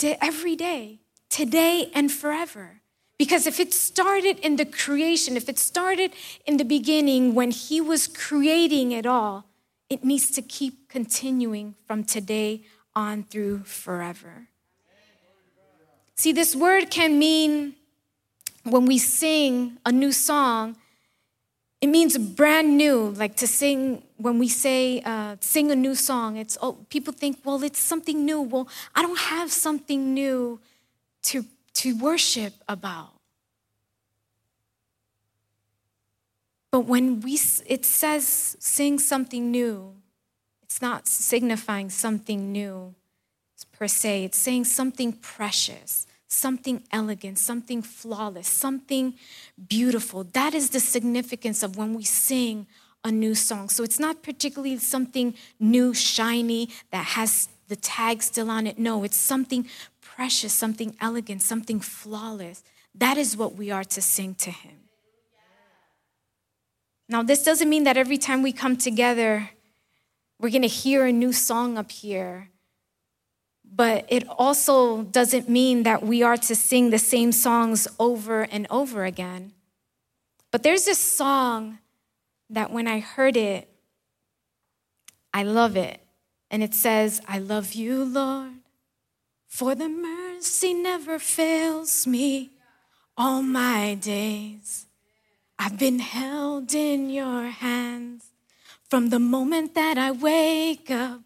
every 0.00 0.56
day, 0.56 1.00
today 1.28 1.90
and 1.94 2.10
forever. 2.10 2.80
Because 3.18 3.46
if 3.46 3.60
it 3.60 3.74
started 3.74 4.38
in 4.38 4.56
the 4.56 4.64
creation, 4.64 5.36
if 5.36 5.48
it 5.48 5.58
started 5.58 6.12
in 6.46 6.56
the 6.56 6.64
beginning 6.64 7.34
when 7.34 7.50
He 7.50 7.80
was 7.80 8.06
creating 8.06 8.92
it 8.92 9.04
all, 9.04 9.44
it 9.90 10.04
needs 10.04 10.30
to 10.32 10.42
keep 10.42 10.88
continuing 10.88 11.74
from 11.86 12.04
today 12.04 12.62
on 12.94 13.24
through 13.24 13.64
forever. 13.64 14.48
See, 16.14 16.32
this 16.32 16.56
word 16.56 16.90
can 16.90 17.18
mean 17.18 17.74
when 18.66 18.84
we 18.86 18.98
sing 18.98 19.78
a 19.86 19.92
new 19.92 20.12
song, 20.12 20.76
it 21.80 21.86
means 21.86 22.18
brand 22.18 22.76
new, 22.76 23.10
like 23.16 23.36
to 23.36 23.46
sing, 23.46 24.02
when 24.16 24.38
we 24.38 24.48
say 24.48 25.00
uh, 25.02 25.36
sing 25.40 25.70
a 25.70 25.76
new 25.76 25.94
song, 25.94 26.36
it's 26.36 26.58
oh, 26.60 26.72
people 26.88 27.12
think, 27.12 27.38
well, 27.44 27.62
it's 27.62 27.78
something 27.78 28.24
new. 28.24 28.40
Well, 28.40 28.68
I 28.94 29.02
don't 29.02 29.18
have 29.18 29.52
something 29.52 30.14
new 30.14 30.58
to, 31.22 31.44
to 31.74 31.96
worship 31.96 32.54
about. 32.68 33.12
But 36.70 36.80
when 36.80 37.20
we, 37.20 37.38
it 37.66 37.84
says 37.84 38.56
sing 38.58 38.98
something 38.98 39.50
new, 39.50 39.94
it's 40.62 40.82
not 40.82 41.06
signifying 41.06 41.90
something 41.90 42.52
new 42.52 42.94
per 43.72 43.86
se, 43.86 44.24
it's 44.24 44.38
saying 44.38 44.64
something 44.64 45.12
precious 45.12 46.05
something 46.28 46.82
elegant, 46.92 47.38
something 47.38 47.82
flawless, 47.82 48.48
something 48.48 49.14
beautiful. 49.68 50.24
That 50.24 50.54
is 50.54 50.70
the 50.70 50.80
significance 50.80 51.62
of 51.62 51.76
when 51.76 51.94
we 51.94 52.04
sing 52.04 52.66
a 53.04 53.12
new 53.12 53.34
song. 53.34 53.68
So 53.68 53.84
it's 53.84 54.00
not 54.00 54.22
particularly 54.22 54.78
something 54.78 55.34
new, 55.60 55.94
shiny, 55.94 56.70
that 56.90 57.04
has 57.04 57.48
the 57.68 57.76
tag 57.76 58.22
still 58.22 58.50
on 58.50 58.66
it. 58.66 58.78
No, 58.78 59.04
it's 59.04 59.16
something 59.16 59.68
precious, 60.00 60.52
something 60.52 60.96
elegant, 61.00 61.42
something 61.42 61.80
flawless. 61.80 62.64
That 62.94 63.18
is 63.18 63.36
what 63.36 63.54
we 63.54 63.70
are 63.70 63.84
to 63.84 64.02
sing 64.02 64.34
to 64.36 64.50
Him. 64.50 64.72
Now, 67.08 67.22
this 67.22 67.44
doesn't 67.44 67.68
mean 67.68 67.84
that 67.84 67.96
every 67.96 68.18
time 68.18 68.42
we 68.42 68.52
come 68.52 68.76
together, 68.76 69.50
we're 70.40 70.50
going 70.50 70.62
to 70.62 70.68
hear 70.68 71.06
a 71.06 71.12
new 71.12 71.32
song 71.32 71.78
up 71.78 71.92
here. 71.92 72.50
But 73.74 74.06
it 74.08 74.26
also 74.28 75.02
doesn't 75.02 75.48
mean 75.48 75.82
that 75.82 76.02
we 76.02 76.22
are 76.22 76.36
to 76.36 76.54
sing 76.54 76.90
the 76.90 76.98
same 76.98 77.32
songs 77.32 77.86
over 77.98 78.42
and 78.42 78.66
over 78.70 79.04
again. 79.04 79.52
But 80.50 80.62
there's 80.62 80.86
this 80.86 80.98
song 80.98 81.78
that 82.48 82.70
when 82.70 82.86
I 82.86 83.00
heard 83.00 83.36
it, 83.36 83.68
I 85.34 85.42
love 85.42 85.76
it. 85.76 86.00
And 86.50 86.62
it 86.62 86.72
says, 86.72 87.20
I 87.28 87.38
love 87.38 87.74
you, 87.74 88.04
Lord, 88.04 88.52
for 89.48 89.74
the 89.74 89.88
mercy 89.88 90.72
never 90.72 91.18
fails 91.18 92.06
me 92.06 92.52
all 93.16 93.42
my 93.42 93.94
days. 93.94 94.86
I've 95.58 95.78
been 95.78 95.98
held 95.98 96.74
in 96.74 97.10
your 97.10 97.48
hands 97.48 98.30
from 98.88 99.10
the 99.10 99.18
moment 99.18 99.74
that 99.74 99.98
I 99.98 100.10
wake 100.12 100.90
up 100.90 101.25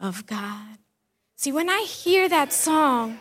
of 0.00 0.26
God. 0.26 0.78
See, 1.36 1.52
when 1.52 1.68
I 1.68 1.80
hear 1.82 2.28
that 2.28 2.52
song, 2.52 3.20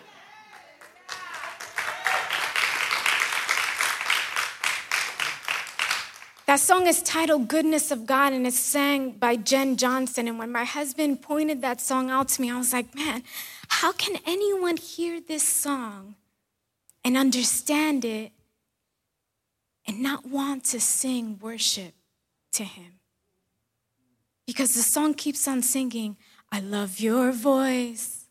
That 6.48 6.60
song 6.60 6.86
is 6.86 7.01
titled 7.01 7.48
Goodness 7.48 7.89
of 7.89 8.05
God 8.05 8.32
and 8.32 8.46
it's 8.46 8.60
sang 8.60 9.13
by 9.13 9.36
Jenn 9.36 9.77
Johnson. 9.77 10.27
And 10.27 10.38
when 10.38 10.51
my 10.51 10.63
husband 10.63 11.24
pointed 11.24 11.63
that 11.63 11.82
song 11.82 12.12
out 12.12 12.27
to 12.29 12.41
me, 12.41 12.51
I 12.51 12.58
was 12.60 12.72
like, 12.72 12.94
man, 12.94 13.24
how 13.67 13.91
can 13.91 14.22
anyone 14.27 14.77
hear 14.77 15.20
this 15.20 15.41
song 15.41 16.13
and 17.03 17.17
understand 17.17 18.05
it 18.05 18.32
and 19.88 20.01
not 20.01 20.25
want 20.25 20.63
to 20.65 20.79
sing 20.79 21.38
worship 21.41 21.94
to 22.53 22.63
Him. 22.63 23.00
Because 24.48 24.74
the 24.75 24.82
song 24.82 25.13
keeps 25.13 25.48
on 25.48 25.62
singing, 25.62 26.17
I 26.51 26.59
love 26.59 26.99
your 26.99 27.31
voice. 27.31 28.25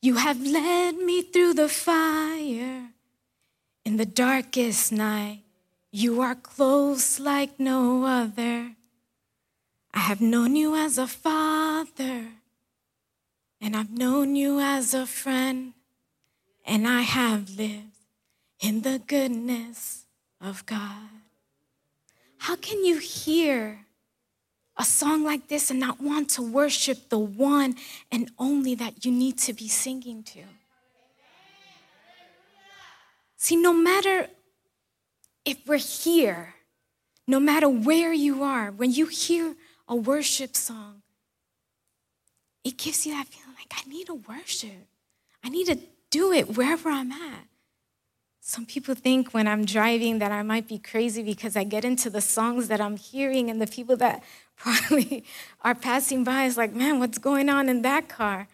You 0.00 0.16
have 0.16 0.40
led 0.40 0.96
me 0.96 1.22
through 1.22 1.54
the 1.54 1.68
fire. 1.68 2.90
In 3.84 3.96
the 3.96 4.06
darkest 4.06 4.92
night, 4.92 5.42
you 5.90 6.20
are 6.20 6.34
close 6.34 7.18
like 7.18 7.58
no 7.58 8.04
other. 8.04 8.76
I 9.94 10.00
have 10.00 10.20
known 10.20 10.54
you 10.54 10.76
as 10.76 10.98
a 10.98 11.06
father, 11.06 12.26
and 13.60 13.74
I've 13.74 13.90
known 13.90 14.36
you 14.36 14.60
as 14.60 14.94
a 14.94 15.06
friend 15.06 15.72
and 16.68 16.86
I 16.86 17.00
have 17.00 17.56
lived 17.56 17.96
in 18.60 18.82
the 18.82 19.00
goodness 19.04 20.04
of 20.38 20.66
God. 20.66 21.08
How 22.36 22.56
can 22.56 22.84
you 22.84 22.98
hear 22.98 23.86
a 24.78 24.84
song 24.84 25.24
like 25.24 25.48
this 25.48 25.70
and 25.70 25.80
not 25.80 26.00
want 26.00 26.30
to 26.30 26.42
worship 26.42 27.08
the 27.08 27.18
one 27.18 27.74
and 28.12 28.30
only 28.38 28.74
that 28.76 29.04
you 29.04 29.10
need 29.10 29.36
to 29.38 29.52
be 29.52 29.68
singing 29.68 30.22
to? 30.22 30.40
See, 33.36 33.56
no 33.56 33.72
matter 33.72 34.28
if 35.44 35.58
we're 35.66 35.76
here, 35.76 36.54
no 37.26 37.40
matter 37.40 37.68
where 37.68 38.12
you 38.12 38.42
are, 38.42 38.70
when 38.70 38.92
you 38.92 39.06
hear 39.06 39.54
a 39.88 39.96
worship 39.96 40.56
song, 40.56 41.02
it 42.64 42.76
gives 42.76 43.06
you 43.06 43.12
that 43.14 43.26
feeling 43.28 43.54
like, 43.56 43.72
I 43.72 43.88
need 43.88 44.06
to 44.06 44.14
worship. 44.14 44.86
I 45.42 45.48
need 45.48 45.66
to 45.66 45.78
do 46.10 46.32
it 46.32 46.56
wherever 46.56 46.90
I'm 46.90 47.12
at. 47.12 47.46
Some 48.40 48.66
people 48.66 48.94
think 48.94 49.34
when 49.34 49.46
I'm 49.46 49.64
driving 49.64 50.18
that 50.20 50.32
I 50.32 50.42
might 50.42 50.66
be 50.66 50.78
crazy 50.78 51.22
because 51.22 51.54
I 51.54 51.64
get 51.64 51.84
into 51.84 52.08
the 52.08 52.20
songs 52.20 52.68
that 52.68 52.80
I'm 52.80 52.96
hearing, 52.96 53.50
and 53.50 53.60
the 53.60 53.66
people 53.66 53.96
that 53.98 54.22
probably 54.58 55.24
are 55.62 55.74
passing 55.74 56.24
by 56.24 56.44
is 56.44 56.56
like, 56.56 56.74
man, 56.74 56.98
what's 56.98 57.18
going 57.18 57.48
on 57.48 57.68
in 57.68 57.82
that 57.82 58.08
car? 58.08 58.48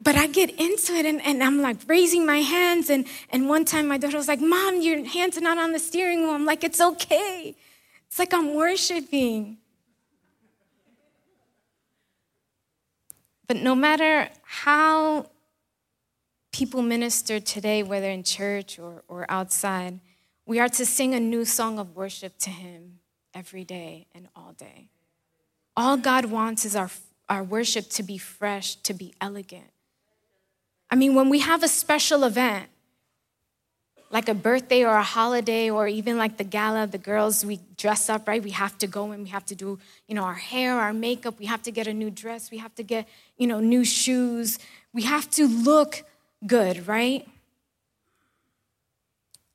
But 0.00 0.16
I 0.16 0.26
get 0.26 0.50
into 0.50 0.94
it 0.94 1.06
and, 1.06 1.22
and 1.22 1.42
I'm 1.42 1.62
like 1.62 1.76
raising 1.86 2.26
my 2.26 2.38
hands. 2.38 2.90
And, 2.90 3.06
and 3.30 3.48
one 3.48 3.64
time 3.64 3.86
my 3.86 3.98
daughter 3.98 4.16
was 4.16 4.26
like, 4.26 4.40
Mom, 4.40 4.80
your 4.80 5.04
hands 5.04 5.38
are 5.38 5.42
not 5.42 5.58
on 5.58 5.72
the 5.72 5.78
steering 5.78 6.22
wheel. 6.22 6.30
I'm 6.30 6.44
like, 6.44 6.64
it's 6.64 6.80
okay. 6.80 7.54
It's 8.08 8.18
like 8.18 8.34
I'm 8.34 8.54
worshiping. 8.54 9.58
But 13.46 13.58
no 13.58 13.74
matter 13.74 14.28
how 14.42 15.26
people 16.52 16.82
minister 16.82 17.38
today, 17.38 17.82
whether 17.82 18.10
in 18.10 18.24
church 18.24 18.78
or, 18.78 19.04
or 19.06 19.24
outside, 19.28 20.00
we 20.46 20.58
are 20.58 20.68
to 20.68 20.84
sing 20.84 21.14
a 21.14 21.20
new 21.20 21.44
song 21.44 21.78
of 21.78 21.94
worship 21.94 22.38
to 22.38 22.50
Him 22.50 22.98
every 23.34 23.64
day 23.64 24.06
and 24.14 24.28
all 24.36 24.52
day. 24.52 24.88
All 25.76 25.96
God 25.96 26.26
wants 26.26 26.64
is 26.64 26.76
our, 26.76 26.90
our 27.28 27.42
worship 27.42 27.88
to 27.90 28.02
be 28.02 28.18
fresh, 28.18 28.76
to 28.76 28.94
be 28.94 29.14
elegant. 29.20 29.70
I 30.90 30.96
mean, 30.96 31.14
when 31.14 31.28
we 31.28 31.40
have 31.40 31.62
a 31.62 31.68
special 31.68 32.24
event, 32.24 32.68
like 34.10 34.28
a 34.28 34.34
birthday 34.34 34.84
or 34.84 34.94
a 34.94 35.02
holiday 35.02 35.70
or 35.70 35.88
even 35.88 36.18
like 36.18 36.36
the 36.36 36.44
gala 36.44 36.86
the 36.86 36.98
girls 36.98 37.46
we 37.46 37.58
dress 37.78 38.10
up 38.10 38.28
right 38.28 38.42
we 38.42 38.50
have 38.50 38.76
to 38.76 38.86
go 38.86 39.10
and 39.10 39.22
we 39.22 39.30
have 39.30 39.46
to 39.46 39.54
do 39.54 39.78
you 40.06 40.14
know 40.14 40.22
our 40.22 40.34
hair 40.34 40.78
our 40.78 40.92
makeup 40.92 41.38
we 41.38 41.46
have 41.46 41.62
to 41.62 41.70
get 41.70 41.86
a 41.86 41.94
new 41.94 42.10
dress 42.10 42.50
we 42.50 42.58
have 42.58 42.74
to 42.74 42.82
get 42.82 43.08
you 43.38 43.46
know 43.46 43.58
new 43.58 43.82
shoes 43.86 44.58
we 44.92 45.02
have 45.02 45.30
to 45.30 45.48
look 45.48 46.04
good, 46.46 46.86
right? 46.86 47.26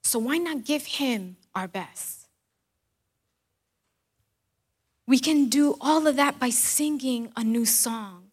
So 0.03 0.19
why 0.19 0.37
not 0.37 0.65
give 0.65 0.85
him 0.85 1.37
our 1.53 1.67
best? 1.67 2.16
We 5.07 5.19
can 5.19 5.47
do 5.47 5.77
all 5.79 6.05
of 6.05 6.17
that 6.17 6.37
by 6.37 6.49
singing 6.49 7.31
a 7.35 7.43
new 7.43 7.65
song. 7.65 8.25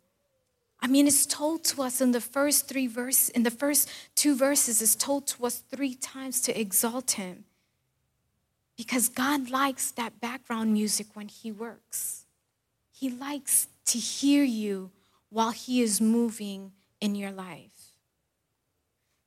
I 0.81 0.87
mean, 0.87 1.07
it's 1.07 1.25
told 1.25 1.65
to 1.65 1.83
us 1.83 2.01
in 2.01 2.13
the 2.13 2.21
first 2.21 2.69
three 2.69 2.89
verses, 2.89 3.31
in 3.31 3.45
the 3.45 3.51
first 3.51 3.89
two 4.15 4.37
verses, 4.37 4.83
it's 4.83 4.97
told 4.97 5.27
to 5.29 5.47
us 5.47 5.63
three 5.71 5.95
times 5.95 6.43
to 6.43 6.61
exalt 6.61 7.13
him. 7.13 7.45
Because 8.77 9.09
God 9.09 9.51
likes 9.51 9.93
that 9.93 10.21
background 10.21 10.73
music 10.73 11.07
when 11.15 11.29
he 11.29 11.53
works. 11.53 12.27
He 12.93 13.09
likes 13.09 13.69
to 13.87 13.99
hear 13.99 14.43
you 14.43 14.91
while 15.31 15.53
he 15.53 15.81
is 15.81 16.01
moving 16.01 16.73
in 17.01 17.15
your 17.15 17.31
life. 17.31 17.74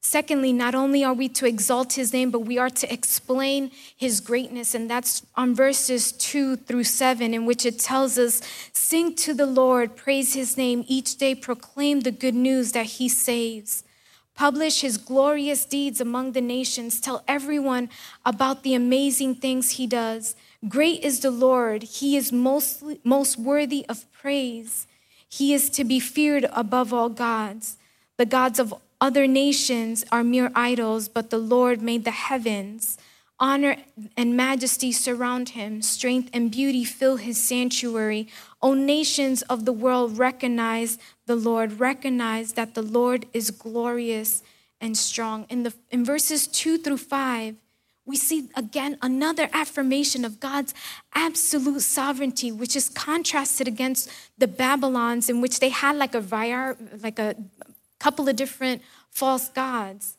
Secondly, 0.08 0.54
not 0.54 0.74
only 0.74 1.04
are 1.04 1.14
we 1.14 1.28
to 1.28 1.46
exalt 1.46 1.92
his 1.92 2.14
name, 2.14 2.32
but 2.32 2.40
we 2.40 2.58
are 2.58 2.70
to 2.70 2.92
explain 2.92 3.72
his 3.94 4.22
greatness. 4.22 4.74
And 4.74 4.90
that's 4.90 5.22
on 5.36 5.54
verses 5.54 6.14
two 6.14 6.56
through 6.56 6.86
seven, 6.86 7.34
in 7.34 7.46
which 7.46 7.66
it 7.66 7.78
tells 7.78 8.18
us 8.18 8.42
Sing 8.72 9.16
to 9.16 9.34
the 9.34 9.46
Lord, 9.46 9.98
praise 9.98 10.34
his 10.34 10.56
name 10.56 10.86
each 10.88 11.18
day, 11.18 11.36
proclaim 11.36 12.00
the 12.00 12.14
good 12.14 12.36
news 12.36 12.72
that 12.72 12.86
he 12.86 13.10
saves. 13.10 13.84
Publish 14.34 14.80
his 14.80 14.98
glorious 14.98 15.66
deeds 15.66 16.00
among 16.00 16.32
the 16.32 16.42
nations. 16.42 17.02
Tell 17.02 17.22
everyone 17.28 17.90
about 18.26 18.64
the 18.64 18.76
amazing 18.76 19.36
things 19.36 19.72
he 19.72 19.88
does. 19.88 20.38
Great 20.70 21.04
is 21.04 21.20
the 21.20 21.32
Lord. 21.32 21.84
He 21.84 22.16
is 22.16 22.32
most, 22.32 22.82
most 23.04 23.38
worthy 23.38 23.86
of 23.90 24.10
praise. 24.14 24.88
He 25.28 25.54
is 25.54 25.70
to 25.72 25.84
be 25.84 26.00
feared 26.00 26.46
above 26.54 26.94
all 26.94 27.10
gods. 27.10 27.76
The 28.16 28.26
gods 28.26 28.58
of 28.58 28.74
other 29.00 29.28
nations 29.28 30.04
are 30.12 30.24
mere 30.24 30.52
idols, 30.56 31.08
but 31.08 31.30
the 31.30 31.38
Lord 31.38 31.82
made 31.82 32.04
the 32.04 32.12
heavens. 32.12 32.98
Honor 33.40 33.78
and 34.16 34.36
majesty 34.36 34.92
surround 34.92 35.50
him, 35.50 35.84
strength 35.84 36.30
and 36.34 36.50
beauty 36.50 36.84
fill 36.84 37.18
his 37.18 37.40
sanctuary. 37.40 38.28
O 38.62 38.74
nations 38.74 39.44
of 39.44 39.66
the 39.66 39.72
world, 39.72 40.18
recognize 40.18 40.98
the 41.28 41.36
Lord, 41.36 41.80
recognize 41.80 42.54
that 42.54 42.74
the 42.74 42.82
Lord 42.82 43.28
is 43.34 43.52
glorious 43.52 44.42
and 44.82 44.98
strong. 44.98 45.46
In, 45.50 45.62
the, 45.64 45.74
in 45.92 46.04
verses 46.04 46.48
two 46.48 46.80
through 46.80 46.98
five, 46.98 47.56
we 48.08 48.16
see 48.16 48.50
again 48.56 48.98
another 49.02 49.50
affirmation 49.54 50.26
of 50.26 50.40
God's 50.40 50.74
absolute 51.14 51.82
sovereignty, 51.82 52.52
which 52.52 52.76
is 52.76 52.90
contrasted 52.90 53.68
against 53.68 54.10
the 54.38 54.48
Babylons, 54.48 55.30
in 55.30 55.42
which 55.42 55.60
they 55.60 55.70
had 55.70 55.98
like 55.98 56.16
a 56.16 56.76
like 57.04 57.20
a 57.20 57.36
couple 58.00 58.28
of 58.30 58.36
different 58.36 58.82
false 59.10 59.50
gods. 59.50 60.18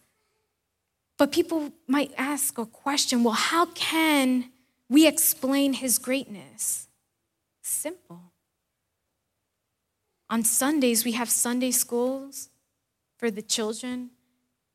But 1.17 1.33
people 1.33 1.73
might 1.87 2.12
ask 2.17 2.59
or 2.59 2.67
question, 2.67 3.25
well, 3.25 3.35
how 3.35 3.67
can 3.67 4.51
we 4.88 5.07
explain 5.07 5.73
his 5.75 5.99
greatness? 5.99 6.88
Simple. 7.62 8.33
On 10.31 10.45
Sundays, 10.45 11.05
we 11.05 11.12
have 11.12 11.31
Sunday 11.31 11.71
schools 11.71 12.51
for 13.17 13.31
the 13.31 13.43
children. 13.43 14.11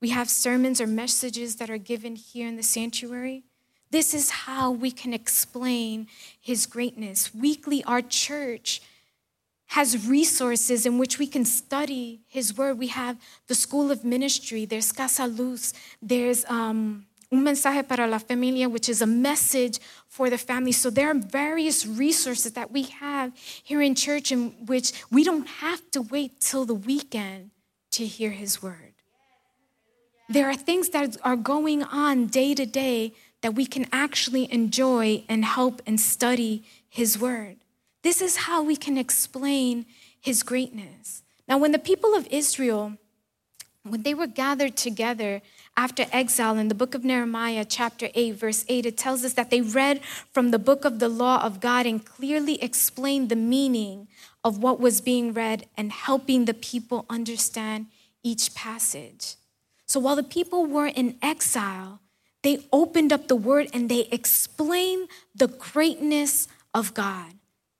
We 0.01 0.09
have 0.09 0.29
sermons 0.29 0.81
or 0.81 0.87
messages 0.87 1.55
that 1.57 1.69
are 1.69 1.77
given 1.77 2.15
here 2.15 2.47
in 2.47 2.57
the 2.57 2.63
sanctuary. 2.63 3.43
This 3.91 4.13
is 4.13 4.31
how 4.31 4.71
we 4.71 4.91
can 4.91 5.13
explain 5.13 6.07
his 6.41 6.65
greatness. 6.65 7.33
Weekly, 7.33 7.83
our 7.83 8.01
church 8.01 8.81
has 9.73 10.07
resources 10.07 10.85
in 10.85 10.99
which 10.99 11.17
we 11.17 11.25
can 11.25 11.43
study 11.43 12.21
his 12.27 12.55
word. 12.55 12.77
We 12.77 12.89
have 12.89 13.17
the 13.47 13.55
School 13.55 13.89
of 13.89 14.05
Ministry, 14.05 14.65
there's 14.65 14.91
Casa 14.91 15.25
Luz, 15.25 15.73
there's 15.99 16.45
um, 16.45 17.07
Un 17.31 17.43
Mensaje 17.43 17.81
para 17.87 18.05
la 18.05 18.19
Familia, 18.19 18.69
which 18.69 18.87
is 18.87 19.01
a 19.01 19.07
message 19.07 19.79
for 20.07 20.29
the 20.29 20.37
family. 20.37 20.73
So 20.73 20.91
there 20.91 21.09
are 21.09 21.15
various 21.15 21.87
resources 21.87 22.51
that 22.53 22.69
we 22.69 22.83
have 22.83 23.31
here 23.63 23.81
in 23.81 23.95
church 23.95 24.31
in 24.31 24.51
which 24.67 24.93
we 25.09 25.23
don't 25.23 25.47
have 25.47 25.81
to 25.93 26.03
wait 26.03 26.39
till 26.39 26.65
the 26.65 26.75
weekend 26.75 27.49
to 27.93 28.05
hear 28.05 28.29
his 28.29 28.61
word. 28.61 28.93
There 30.29 30.47
are 30.51 30.55
things 30.55 30.89
that 30.89 31.17
are 31.23 31.35
going 31.35 31.81
on 31.81 32.27
day 32.27 32.53
to 32.53 32.67
day 32.67 33.13
that 33.41 33.55
we 33.55 33.65
can 33.65 33.87
actually 33.91 34.53
enjoy 34.53 35.23
and 35.27 35.43
help 35.43 35.81
and 35.87 35.99
study 35.99 36.63
his 36.87 37.17
word. 37.17 37.62
This 38.03 38.21
is 38.21 38.35
how 38.35 38.61
we 38.61 38.75
can 38.75 38.97
explain 38.97 39.85
his 40.19 40.43
greatness. 40.43 41.23
Now, 41.47 41.57
when 41.57 41.71
the 41.71 41.79
people 41.79 42.15
of 42.15 42.27
Israel, 42.29 42.93
when 43.83 44.03
they 44.03 44.13
were 44.13 44.27
gathered 44.27 44.77
together 44.77 45.41
after 45.75 46.05
exile 46.11 46.57
in 46.57 46.67
the 46.67 46.75
book 46.75 46.95
of 46.95 47.03
Nehemiah, 47.03 47.65
chapter 47.65 48.09
8, 48.13 48.35
verse 48.35 48.65
8, 48.67 48.85
it 48.85 48.97
tells 48.97 49.23
us 49.25 49.33
that 49.33 49.49
they 49.49 49.61
read 49.61 50.01
from 50.31 50.51
the 50.51 50.59
book 50.59 50.85
of 50.85 50.99
the 50.99 51.09
law 51.09 51.43
of 51.43 51.59
God 51.59 51.85
and 51.85 52.05
clearly 52.05 52.61
explained 52.61 53.29
the 53.29 53.35
meaning 53.35 54.07
of 54.43 54.61
what 54.61 54.79
was 54.79 55.01
being 55.01 55.33
read 55.33 55.65
and 55.77 55.91
helping 55.91 56.45
the 56.45 56.53
people 56.53 57.05
understand 57.09 57.87
each 58.21 58.53
passage. 58.53 59.35
So 59.85 59.99
while 59.99 60.15
the 60.15 60.23
people 60.23 60.65
were 60.65 60.87
in 60.87 61.17
exile, 61.21 61.99
they 62.41 62.65
opened 62.71 63.11
up 63.13 63.27
the 63.27 63.35
word 63.35 63.69
and 63.73 63.89
they 63.89 64.07
explained 64.11 65.07
the 65.35 65.47
greatness 65.47 66.47
of 66.73 66.93
God. 66.93 67.33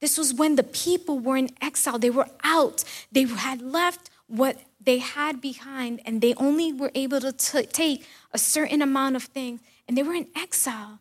This 0.04 0.18
was 0.18 0.34
when 0.34 0.58
the 0.58 0.64
people 0.64 1.18
were 1.18 1.38
in 1.38 1.50
exile. 1.62 1.98
They 1.98 2.10
were 2.10 2.28
out. 2.44 2.84
They 3.10 3.24
had 3.24 3.62
left 3.62 4.10
what 4.28 4.58
they 4.78 4.98
had 4.98 5.40
behind, 5.40 6.02
and 6.06 6.20
they 6.20 6.34
only 6.34 6.74
were 6.74 6.92
able 6.94 7.22
to 7.22 7.32
t- 7.32 7.66
take 7.68 8.06
a 8.34 8.38
certain 8.38 8.82
amount 8.82 9.16
of 9.16 9.24
things. 9.24 9.62
And 9.88 9.98
they 9.98 10.04
were 10.04 10.14
in 10.14 10.28
exile. 10.36 11.00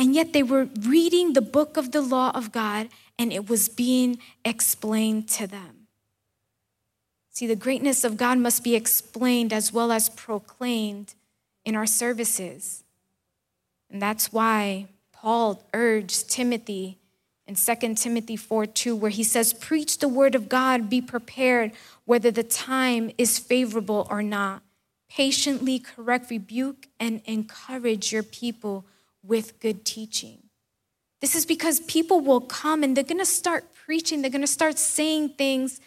And 0.00 0.16
yet 0.16 0.32
they 0.32 0.42
were 0.42 0.68
reading 0.80 1.34
the 1.34 1.40
book 1.40 1.76
of 1.76 1.92
the 1.92 2.00
law 2.00 2.32
of 2.34 2.50
God, 2.50 2.88
and 3.20 3.32
it 3.32 3.48
was 3.48 3.68
being 3.68 4.18
explained 4.44 5.28
to 5.28 5.46
them. 5.46 5.86
See, 7.30 7.46
the 7.46 7.54
greatness 7.54 8.02
of 8.02 8.16
God 8.16 8.38
must 8.38 8.64
be 8.64 8.74
explained 8.74 9.52
as 9.52 9.72
well 9.72 9.92
as 9.92 10.08
proclaimed 10.08 11.14
in 11.64 11.76
our 11.76 11.86
services. 11.86 12.82
And 13.88 14.02
that's 14.02 14.32
why 14.32 14.88
Paul 15.12 15.62
urged 15.72 16.28
Timothy 16.28 16.98
in 17.46 17.54
2 17.54 17.94
Timothy 17.94 18.36
4 18.36 18.66
2, 18.66 18.96
where 18.96 19.10
he 19.10 19.22
says, 19.22 19.52
Preach 19.52 19.98
the 19.98 20.08
word 20.08 20.34
of 20.34 20.48
God, 20.48 20.88
be 20.88 21.00
prepared 21.00 21.72
whether 22.04 22.30
the 22.30 22.42
time 22.42 23.10
is 23.18 23.38
favorable 23.38 24.06
or 24.10 24.22
not. 24.22 24.62
Patiently 25.10 25.78
correct, 25.78 26.30
rebuke, 26.30 26.88
and 26.98 27.20
encourage 27.24 28.12
your 28.12 28.22
people 28.22 28.84
with 29.22 29.60
good 29.60 29.84
teaching. 29.84 30.38
This 31.20 31.34
is 31.34 31.46
because 31.46 31.80
people 31.80 32.20
will 32.20 32.40
come 32.40 32.82
and 32.82 32.96
they're 32.96 33.04
gonna 33.04 33.24
start 33.24 33.64
preaching, 33.86 34.22
they're 34.22 34.30
gonna 34.30 34.46
start 34.46 34.78
saying 34.78 35.30
things 35.30 35.80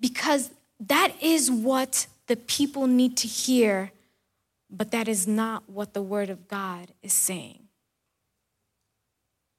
because 0.00 0.50
that 0.80 1.12
is 1.22 1.50
what 1.50 2.06
the 2.26 2.36
people 2.36 2.86
need 2.86 3.16
to 3.18 3.28
hear, 3.28 3.92
but 4.68 4.90
that 4.90 5.08
is 5.08 5.26
not 5.26 5.68
what 5.68 5.94
the 5.94 6.02
word 6.02 6.30
of 6.30 6.48
God 6.48 6.92
is 7.02 7.12
saying. 7.12 7.61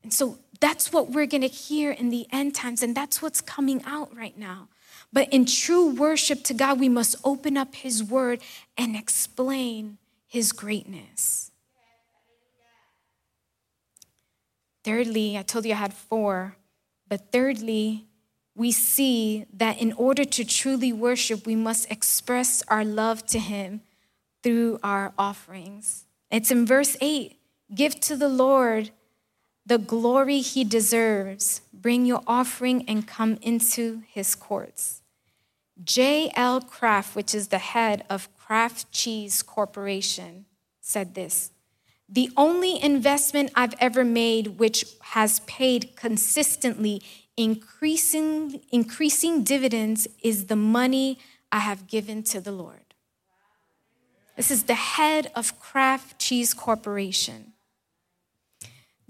And 0.04 0.14
so 0.14 0.38
that's 0.60 0.94
what 0.94 1.10
we're 1.10 1.26
going 1.26 1.42
to 1.42 1.48
hear 1.48 1.92
in 1.92 2.10
the 2.10 2.28
end 2.32 2.56
times, 2.56 2.84
and 2.84 2.96
that's 2.96 3.22
what's 3.22 3.42
coming 3.42 3.82
out 3.86 4.16
right 4.16 4.38
now. 4.38 4.68
But 5.12 5.32
in 5.34 5.46
true 5.46 5.94
worship 5.94 6.44
to 6.46 6.54
God, 6.54 6.80
we 6.80 6.90
must 6.90 7.16
open 7.24 7.58
up 7.58 7.76
His 7.76 8.04
word 8.04 8.42
and 8.78 8.96
explain 8.96 9.98
His 10.28 10.52
greatness. 10.52 11.52
Thirdly, 14.84 15.38
I 15.38 15.44
told 15.44 15.66
you 15.66 15.74
I 15.74 15.78
had 15.78 15.94
four, 15.94 16.58
but 17.08 17.32
thirdly, 17.32 18.06
we 18.56 18.72
see 18.72 19.46
that 19.54 19.80
in 19.80 19.94
order 19.94 20.26
to 20.26 20.44
truly 20.44 20.94
worship, 20.94 21.46
we 21.46 21.56
must 21.56 21.90
express 21.90 22.62
our 22.68 22.84
love 22.84 23.26
to 23.28 23.40
Him 23.40 23.82
through 24.44 24.80
our 24.84 25.14
offerings. 25.18 26.06
It's 26.30 26.52
in 26.52 26.66
verse 26.66 26.98
8 27.00 27.38
Give 27.74 28.00
to 28.02 28.16
the 28.16 28.30
Lord 28.30 28.92
the 29.66 29.78
glory 29.78 30.40
he 30.40 30.64
deserves. 30.64 31.62
Bring 31.74 32.06
your 32.06 32.22
offering 32.28 32.86
and 32.88 33.08
come 33.08 33.38
into 33.42 34.04
his 34.08 34.36
courts. 34.36 35.02
J.L. 35.84 36.62
Kraft, 36.62 37.16
which 37.16 37.34
is 37.34 37.48
the 37.48 37.58
head 37.58 38.06
of 38.10 38.30
Kraft 38.38 38.92
Cheese 38.92 39.42
Corporation, 39.42 40.46
said 40.82 41.16
this 41.16 41.52
The 42.08 42.30
only 42.38 42.82
investment 42.82 43.52
I've 43.56 43.76
ever 43.80 44.04
made 44.04 44.60
which 44.60 44.86
has 45.02 45.40
paid 45.42 45.96
consistently 45.96 47.02
increasing, 47.38 48.62
increasing 48.72 49.44
dividends 49.44 50.08
is 50.22 50.46
the 50.46 50.56
money 50.56 51.18
I 51.52 51.60
have 51.60 51.88
given 51.88 52.24
to 52.24 52.40
the 52.40 52.52
Lord. 52.52 52.94
This 54.36 54.52
is 54.52 54.64
the 54.64 54.76
head 54.76 55.32
of 55.36 55.60
Kraft 55.60 56.20
Cheese 56.20 56.54
Corporation. 56.54 57.53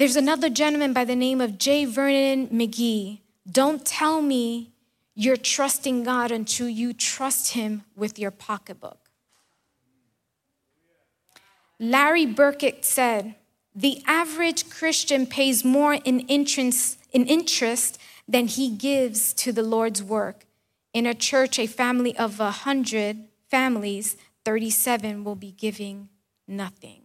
There's 0.03 0.17
another 0.17 0.49
gentleman 0.49 0.91
by 0.91 1.05
the 1.05 1.15
name 1.15 1.39
of 1.39 1.57
J. 1.57 1.85
Vernon 1.85 2.49
McGee. 2.49 3.21
Don't 3.49 3.85
tell 3.85 4.21
me 4.21 4.73
you're 5.15 5.37
trusting 5.37 6.03
God 6.03 6.29
until 6.29 6.67
you 6.67 6.91
trust 6.91 7.53
Him 7.53 7.85
with 7.95 8.19
your 8.19 8.29
pocketbook. 8.29 8.97
Larry 11.79 12.25
Burkett 12.25 12.83
said, 12.83 13.35
The 13.73 14.03
average 14.05 14.69
Christian 14.69 15.25
pays 15.25 15.63
more 15.63 15.93
in 15.93 16.19
interest, 16.27 16.99
in 17.13 17.25
interest 17.25 17.97
than 18.27 18.47
he 18.47 18.75
gives 18.75 19.33
to 19.35 19.53
the 19.53 19.63
Lord's 19.63 20.03
work. 20.03 20.45
In 20.93 21.05
a 21.05 21.13
church, 21.13 21.57
a 21.57 21.65
family 21.65 22.13
of 22.17 22.39
100 22.39 23.19
families, 23.49 24.17
37 24.43 25.23
will 25.23 25.35
be 25.35 25.53
giving 25.53 26.09
nothing. 26.45 27.03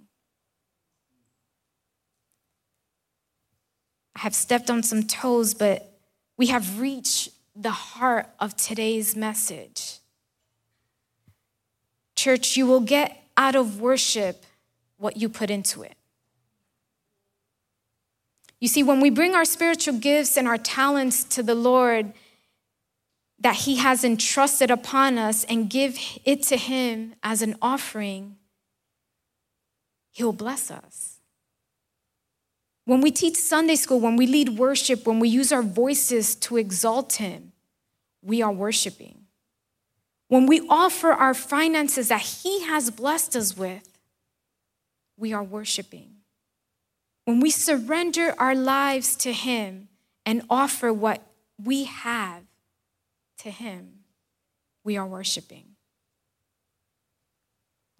I 4.07 4.07
have 4.18 4.34
stepped 4.34 4.68
on 4.68 4.82
some 4.82 5.04
toes, 5.04 5.54
but 5.54 5.98
we 6.36 6.48
have 6.48 6.80
reached 6.80 7.30
the 7.54 7.70
heart 7.70 8.26
of 8.40 8.56
today's 8.56 9.16
message. 9.16 9.98
Church, 12.16 12.56
you 12.56 12.66
will 12.66 12.80
get 12.80 13.16
out 13.36 13.54
of 13.54 13.80
worship 13.80 14.44
what 14.96 15.16
you 15.16 15.28
put 15.28 15.50
into 15.50 15.82
it. 15.82 15.94
You 18.60 18.66
see, 18.66 18.82
when 18.82 19.00
we 19.00 19.10
bring 19.10 19.34
our 19.34 19.44
spiritual 19.44 19.94
gifts 19.98 20.36
and 20.36 20.48
our 20.48 20.58
talents 20.58 21.22
to 21.24 21.42
the 21.44 21.54
Lord 21.54 22.12
that 23.38 23.54
He 23.54 23.76
has 23.76 24.02
entrusted 24.02 24.68
upon 24.68 25.16
us 25.16 25.44
and 25.44 25.70
give 25.70 25.96
it 26.24 26.42
to 26.44 26.56
Him 26.56 27.14
as 27.22 27.40
an 27.40 27.54
offering, 27.62 28.36
He'll 30.10 30.32
bless 30.32 30.72
us. 30.72 31.17
When 32.88 33.02
we 33.02 33.10
teach 33.10 33.36
Sunday 33.36 33.76
school, 33.76 34.00
when 34.00 34.16
we 34.16 34.26
lead 34.26 34.56
worship, 34.56 35.06
when 35.06 35.20
we 35.20 35.28
use 35.28 35.52
our 35.52 35.60
voices 35.60 36.34
to 36.36 36.56
exalt 36.56 37.16
Him, 37.16 37.52
we 38.22 38.40
are 38.40 38.50
worshiping. 38.50 39.26
When 40.28 40.46
we 40.46 40.66
offer 40.70 41.12
our 41.12 41.34
finances 41.34 42.08
that 42.08 42.22
He 42.22 42.62
has 42.64 42.90
blessed 42.90 43.36
us 43.36 43.54
with, 43.54 43.98
we 45.18 45.34
are 45.34 45.44
worshiping. 45.44 46.12
When 47.26 47.40
we 47.40 47.50
surrender 47.50 48.34
our 48.38 48.54
lives 48.54 49.16
to 49.16 49.34
Him 49.34 49.88
and 50.24 50.40
offer 50.48 50.90
what 50.90 51.20
we 51.62 51.84
have 51.84 52.44
to 53.40 53.50
Him, 53.50 53.98
we 54.82 54.96
are 54.96 55.06
worshiping. 55.06 55.76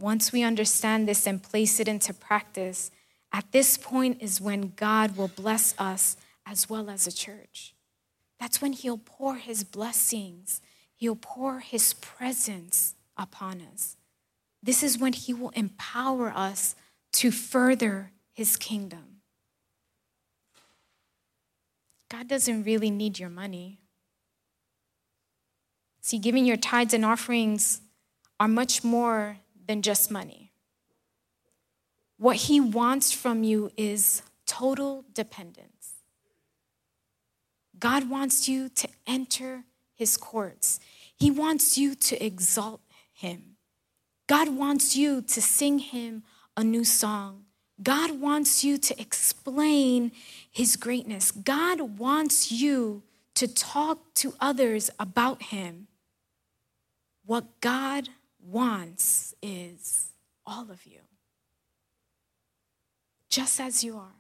Once 0.00 0.32
we 0.32 0.42
understand 0.42 1.06
this 1.06 1.26
and 1.26 1.42
place 1.42 1.78
it 1.78 1.88
into 1.88 2.14
practice, 2.14 2.90
At 3.32 3.52
this 3.52 3.76
point 3.76 4.18
is 4.20 4.40
when 4.40 4.72
God 4.76 5.16
will 5.16 5.28
bless 5.28 5.74
us 5.78 6.16
as 6.46 6.68
well 6.68 6.88
as 6.88 7.06
a 7.06 7.12
church. 7.12 7.74
That's 8.40 8.62
when 8.62 8.72
He'll 8.72 8.98
pour 8.98 9.36
His 9.36 9.64
blessings, 9.64 10.60
He'll 10.94 11.16
pour 11.16 11.60
His 11.60 11.92
presence 11.94 12.94
upon 13.16 13.62
us. 13.72 13.96
This 14.62 14.82
is 14.82 14.98
when 14.98 15.12
He 15.12 15.34
will 15.34 15.50
empower 15.50 16.30
us 16.30 16.74
to 17.12 17.30
further 17.30 18.12
His 18.32 18.56
kingdom. 18.56 19.20
God 22.10 22.28
doesn't 22.28 22.64
really 22.64 22.90
need 22.90 23.18
your 23.18 23.28
money. 23.28 23.80
See, 26.00 26.18
giving 26.18 26.46
your 26.46 26.56
tithes 26.56 26.94
and 26.94 27.04
offerings 27.04 27.82
are 28.40 28.48
much 28.48 28.82
more 28.82 29.38
than 29.66 29.82
just 29.82 30.10
money. 30.10 30.47
What 32.18 32.36
He 32.36 32.60
wants 32.60 33.12
from 33.12 33.44
you 33.44 33.70
is 33.76 34.22
total 34.46 35.04
dependence. 35.14 35.94
God 37.78 38.10
wants 38.10 38.48
you 38.48 38.68
to 38.70 38.88
enter 39.06 39.64
His 39.94 40.16
courts, 40.16 40.80
He 41.16 41.30
wants 41.30 41.78
you 41.78 41.94
to 41.94 42.24
exalt 42.24 42.80
Him. 43.12 43.56
God 44.26 44.50
wants 44.50 44.94
you 44.94 45.22
to 45.22 45.40
sing 45.40 45.78
Him 45.78 46.22
a 46.56 46.62
new 46.62 46.84
song. 46.84 47.44
God 47.82 48.20
wants 48.20 48.64
you 48.64 48.76
to 48.76 49.00
explain 49.00 50.10
His 50.50 50.76
greatness. 50.76 51.30
God 51.30 51.98
wants 51.98 52.50
you 52.50 53.04
to 53.34 53.46
talk 53.46 54.12
to 54.14 54.34
others 54.40 54.90
about 54.98 55.44
Him. 55.44 55.86
What 57.24 57.60
God 57.60 58.08
wants 58.40 59.34
is 59.40 60.08
all 60.44 60.70
of 60.70 60.84
you, 60.84 61.00
just 63.28 63.60
as 63.60 63.84
you 63.84 63.96
are. 63.96 64.16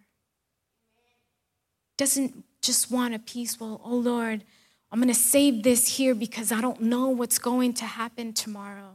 Doesn't 1.96 2.44
just 2.62 2.90
want 2.90 3.14
a 3.14 3.18
piece, 3.18 3.58
well, 3.58 3.80
oh 3.84 3.96
Lord, 3.96 4.44
I'm 4.90 5.00
going 5.00 5.08
to 5.08 5.14
save 5.14 5.62
this 5.62 5.96
here 5.96 6.14
because 6.14 6.50
I 6.50 6.60
don't 6.60 6.82
know 6.82 7.08
what's 7.08 7.38
going 7.38 7.74
to 7.74 7.84
happen 7.84 8.32
tomorrow. 8.32 8.92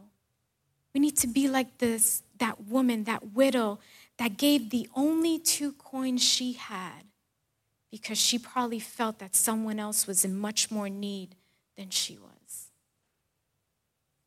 We 0.93 0.99
need 0.99 1.17
to 1.17 1.28
be 1.28 1.47
like 1.47 1.80
this 1.80 2.23
that 2.39 2.65
woman, 2.65 3.06
that 3.06 3.34
widow 3.34 3.80
that 4.17 4.38
gave 4.38 4.69
the 4.69 4.89
only 4.95 5.39
two 5.39 5.71
coins 5.73 6.21
she 6.23 6.54
had 6.54 7.04
because 7.89 8.17
she 8.17 8.38
probably 8.38 8.80
felt 8.80 9.19
that 9.19 9.36
someone 9.36 9.80
else 9.80 10.08
was 10.08 10.26
in 10.26 10.38
much 10.38 10.71
more 10.71 10.89
need 10.89 11.36
than 11.78 11.89
she 11.89 12.17
was. 12.17 12.69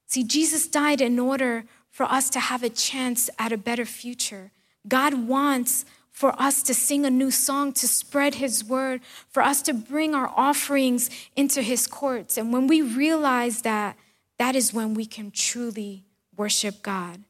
See, 0.06 0.24
Jesus 0.24 0.66
died 0.66 1.00
in 1.00 1.18
order 1.18 1.64
for 1.90 2.04
us 2.04 2.30
to 2.30 2.40
have 2.40 2.62
a 2.62 2.68
chance 2.68 3.28
at 3.38 3.52
a 3.52 3.58
better 3.58 3.84
future. 3.84 4.52
God 4.88 5.28
wants 5.28 5.84
for 6.10 6.34
us 6.40 6.62
to 6.62 6.72
sing 6.72 7.04
a 7.04 7.10
new 7.10 7.30
song, 7.30 7.72
to 7.74 7.86
spread 7.86 8.36
his 8.36 8.64
word, 8.64 9.02
for 9.28 9.42
us 9.42 9.60
to 9.62 9.74
bring 9.74 10.14
our 10.14 10.32
offerings 10.34 11.10
into 11.36 11.60
his 11.60 11.86
courts. 11.86 12.38
And 12.38 12.52
when 12.52 12.66
we 12.66 12.80
realize 12.80 13.62
that, 13.62 13.98
that 14.38 14.56
is 14.56 14.72
when 14.72 14.94
we 14.94 15.04
can 15.04 15.30
truly 15.30 16.04
worship 16.34 16.82
God. 16.82 17.24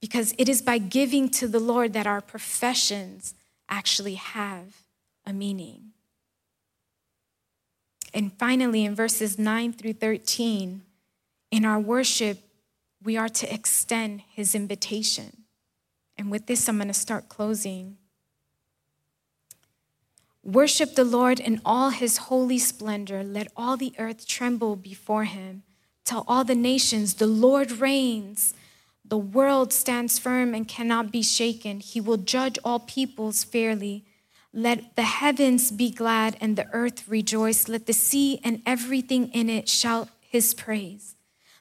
Because 0.00 0.34
it 0.38 0.48
is 0.48 0.60
by 0.60 0.78
giving 0.78 1.28
to 1.30 1.46
the 1.46 1.60
Lord 1.60 1.92
that 1.92 2.06
our 2.06 2.20
professions 2.20 3.34
actually 3.68 4.14
have 4.14 4.82
a 5.24 5.32
meaning. 5.32 5.92
And 8.12 8.32
finally, 8.32 8.84
in 8.84 8.94
verses 8.94 9.38
9 9.38 9.72
through 9.72 9.94
13, 9.94 10.82
in 11.50 11.64
our 11.64 11.78
worship, 11.78 12.40
we 13.02 13.16
are 13.16 13.28
to 13.28 13.52
extend 13.52 14.22
his 14.32 14.54
invitation. 14.54 15.44
And 16.18 16.30
with 16.30 16.46
this, 16.46 16.68
I'm 16.68 16.76
going 16.76 16.88
to 16.88 16.94
start 16.94 17.28
closing. 17.28 17.98
Worship 20.42 20.94
the 20.94 21.04
Lord 21.04 21.40
in 21.40 21.60
all 21.64 21.90
his 21.90 22.16
holy 22.18 22.58
splendor. 22.58 23.24
Let 23.24 23.48
all 23.56 23.76
the 23.76 23.92
earth 23.98 24.26
tremble 24.26 24.76
before 24.76 25.24
him. 25.24 25.64
Tell 26.04 26.24
all 26.28 26.44
the 26.44 26.54
nations, 26.54 27.14
the 27.14 27.26
Lord 27.26 27.72
reigns. 27.72 28.54
The 29.04 29.18
world 29.18 29.72
stands 29.72 30.18
firm 30.18 30.54
and 30.54 30.66
cannot 30.66 31.10
be 31.10 31.22
shaken. 31.22 31.80
He 31.80 32.00
will 32.00 32.16
judge 32.16 32.58
all 32.64 32.78
peoples 32.78 33.44
fairly. 33.44 34.04
Let 34.52 34.96
the 34.96 35.02
heavens 35.02 35.70
be 35.70 35.90
glad 35.90 36.36
and 36.40 36.56
the 36.56 36.68
earth 36.72 37.08
rejoice. 37.08 37.68
Let 37.68 37.86
the 37.86 37.92
sea 37.92 38.40
and 38.42 38.62
everything 38.64 39.28
in 39.30 39.50
it 39.50 39.68
shout 39.68 40.08
his 40.20 40.54
praise. 40.54 41.16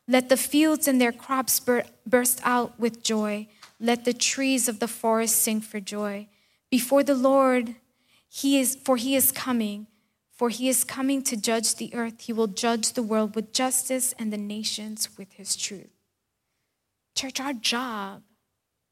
Let 0.08 0.30
the 0.30 0.38
fields 0.38 0.88
and 0.88 1.02
their 1.02 1.12
crops 1.12 1.60
burst 2.06 2.40
out 2.44 2.80
with 2.80 3.04
joy. 3.04 3.48
Let 3.80 4.06
the 4.06 4.14
trees 4.14 4.68
of 4.68 4.80
the 4.80 4.88
forest 4.88 5.36
sing 5.36 5.62
for 5.62 5.80
joy. 5.80 6.28
Before 6.70 7.04
the 7.04 7.16
Lord, 7.16 7.76
he 8.30 8.60
is, 8.60 8.76
for 8.76 8.98
he 8.98 9.16
is 9.16 9.32
coming, 9.32 9.88
for 10.32 10.50
he 10.50 10.68
is 10.70 10.84
coming 10.84 11.22
to 11.24 11.38
judge 11.38 11.76
the 11.76 11.94
earth. 11.94 12.22
He 12.22 12.34
will 12.34 12.48
judge 12.48 12.94
the 12.94 13.04
world 13.04 13.36
with 13.36 13.54
justice 13.54 14.14
and 14.20 14.32
the 14.32 14.38
nations 14.38 15.18
with 15.18 15.34
his 15.34 15.56
truth. 15.56 15.90
Church, 17.16 17.40
our 17.40 17.54
job 17.54 18.24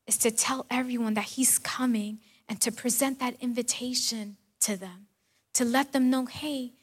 is 0.07 0.17
to 0.19 0.31
tell 0.31 0.65
everyone 0.69 1.13
that 1.15 1.25
he's 1.25 1.59
coming 1.59 2.19
and 2.47 2.59
to 2.61 2.71
present 2.71 3.19
that 3.19 3.35
invitation 3.41 4.37
to 4.61 4.77
them, 4.77 5.07
to 5.53 5.65
let 5.65 5.91
them 5.91 6.09
know, 6.09 6.25
hey, 6.25 6.73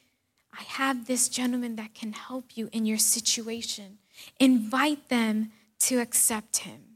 I 0.53 0.63
have 0.63 1.07
this 1.07 1.29
gentleman 1.29 1.77
that 1.77 1.93
can 1.95 2.13
help 2.13 2.57
you 2.57 2.69
in 2.71 2.85
your 2.85 2.97
situation. 2.97 3.99
Invite 4.39 5.09
them 5.09 5.51
to 5.79 5.97
accept 5.99 6.57
him. 6.57 6.90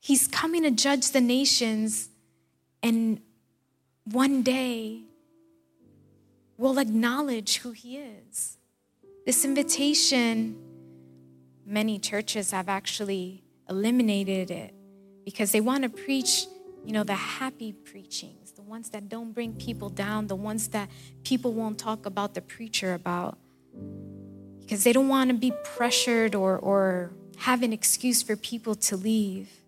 He's 0.00 0.26
coming 0.26 0.62
to 0.62 0.70
judge 0.70 1.10
the 1.10 1.20
nations, 1.20 2.08
and 2.82 3.20
one 4.04 4.42
day 4.42 5.02
we'll 6.56 6.78
acknowledge 6.78 7.58
who 7.58 7.72
he 7.72 7.98
is. 7.98 8.56
This 9.26 9.44
invitation, 9.44 10.56
many 11.66 11.98
churches 11.98 12.50
have 12.50 12.68
actually 12.68 13.44
eliminated 13.68 14.50
it 14.50 14.74
because 15.24 15.52
they 15.52 15.60
want 15.60 15.82
to 15.84 15.90
preach, 15.90 16.46
you 16.84 16.92
know, 16.92 17.04
the 17.04 17.14
happy 17.14 17.72
preachings, 17.72 18.52
the 18.52 18.62
ones 18.62 18.88
that 18.90 19.10
don't 19.10 19.32
bring 19.32 19.52
people 19.52 19.90
down, 19.90 20.26
the 20.26 20.34
ones 20.34 20.68
that 20.68 20.88
people 21.24 21.52
won't 21.52 21.78
talk 21.78 22.06
about 22.06 22.34
the 22.34 22.40
preacher 22.40 22.94
about 22.94 23.38
because 24.60 24.82
they 24.82 24.92
don't 24.92 25.08
want 25.08 25.28
to 25.28 25.36
be 25.36 25.52
pressured 25.76 26.34
or, 26.34 26.56
or 26.56 27.12
have 27.36 27.62
an 27.62 27.72
excuse 27.72 28.22
for 28.22 28.36
people 28.36 28.74
to 28.74 28.96
leave. 28.96 29.59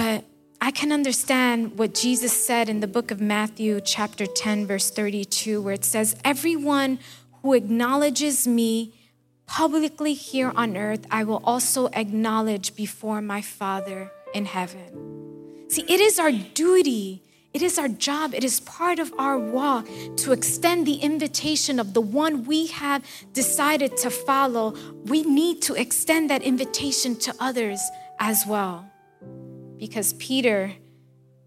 But 0.00 0.24
I 0.62 0.70
can 0.70 0.92
understand 0.92 1.78
what 1.78 1.92
Jesus 1.92 2.32
said 2.32 2.70
in 2.70 2.80
the 2.80 2.86
book 2.86 3.10
of 3.10 3.20
Matthew, 3.20 3.82
chapter 3.82 4.24
10, 4.24 4.66
verse 4.66 4.90
32, 4.90 5.60
where 5.60 5.74
it 5.74 5.84
says, 5.84 6.16
Everyone 6.24 6.98
who 7.42 7.52
acknowledges 7.52 8.48
me 8.48 8.94
publicly 9.46 10.14
here 10.14 10.52
on 10.56 10.74
earth, 10.74 11.06
I 11.10 11.24
will 11.24 11.42
also 11.44 11.88
acknowledge 11.88 12.74
before 12.74 13.20
my 13.20 13.42
Father 13.42 14.10
in 14.32 14.46
heaven. 14.46 15.66
See, 15.68 15.82
it 15.82 16.00
is 16.00 16.18
our 16.18 16.32
duty 16.32 17.22
it 17.52 17.62
is 17.62 17.78
our 17.80 17.88
job, 17.88 18.32
it 18.32 18.44
is 18.44 18.60
part 18.60 19.00
of 19.00 19.12
our 19.18 19.36
walk 19.36 19.86
to 20.18 20.30
extend 20.30 20.86
the 20.86 20.94
invitation 20.94 21.78
of 21.80 21.94
the 21.94 22.00
one 22.00 22.44
we 22.44 22.68
have 22.68 23.04
decided 23.32 23.96
to 23.98 24.08
follow. 24.08 24.76
We 25.04 25.24
need 25.24 25.60
to 25.62 25.74
extend 25.74 26.30
that 26.30 26.42
invitation 26.42 27.16
to 27.16 27.34
others 27.40 27.80
as 28.20 28.46
well. 28.46 28.90
Because 29.80 30.12
Peter, 30.12 30.74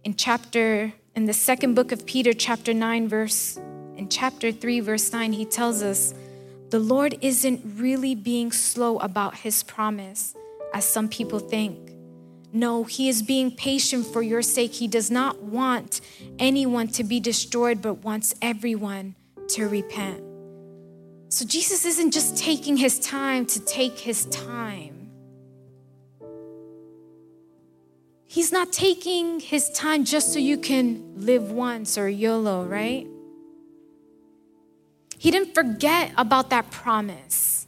in 0.04 0.15
chapter, 0.15 0.91
in 1.15 1.26
the 1.26 1.34
second 1.34 1.76
book 1.76 1.91
of 1.91 2.06
Peter, 2.06 2.34
chapter 2.34 2.74
9, 2.74 3.08
verse, 3.08 3.58
in 3.96 4.10
chapter 4.10 4.52
3, 4.52 4.80
verse 4.82 5.13
9, 5.13 5.34
he 5.34 5.46
tells 5.46 5.84
us, 5.84 6.15
the 6.72 6.80
Lord 6.80 7.15
isn't 7.22 7.62
really 7.78 8.15
being 8.15 8.52
slow 8.52 8.98
about 8.98 9.36
his 9.36 9.62
promise, 9.62 10.34
as 10.74 10.84
some 10.84 11.08
people 11.08 11.38
think. 11.38 11.91
No, 12.56 12.84
He 12.84 13.10
is 13.10 13.24
being 13.24 13.50
patient 13.50 14.06
for 14.06 14.22
your 14.22 14.43
sake. 14.43 14.74
He 14.74 14.88
does 14.88 15.10
not 15.10 15.41
want 15.41 16.02
anyone 16.38 16.88
to 16.89 17.04
be 17.04 17.19
destroyed, 17.19 17.82
but 17.82 18.04
wants 18.04 18.36
everyone 18.43 19.15
to 19.50 19.67
repent. 19.67 20.22
So 21.30 21.46
Jesus 21.46 21.84
isn't 21.84 22.12
just 22.12 22.38
taking 22.38 22.78
His 22.78 23.00
time 23.00 23.48
to 23.48 23.60
take 23.60 23.98
His 23.98 24.26
time. 24.26 24.92
He's 28.34 28.52
not 28.52 28.74
taking 28.74 29.39
His 29.39 29.69
time 29.69 30.06
just 30.06 30.34
so 30.34 30.39
you 30.39 30.58
can 30.58 31.13
live 31.17 31.52
once 31.52 32.00
or 32.00 32.10
YOLO, 32.10 32.65
right? 32.65 33.06
He 35.19 35.30
didn't 35.30 35.54
forget 35.54 36.12
about 36.17 36.50
that 36.50 36.72
promise. 36.72 37.67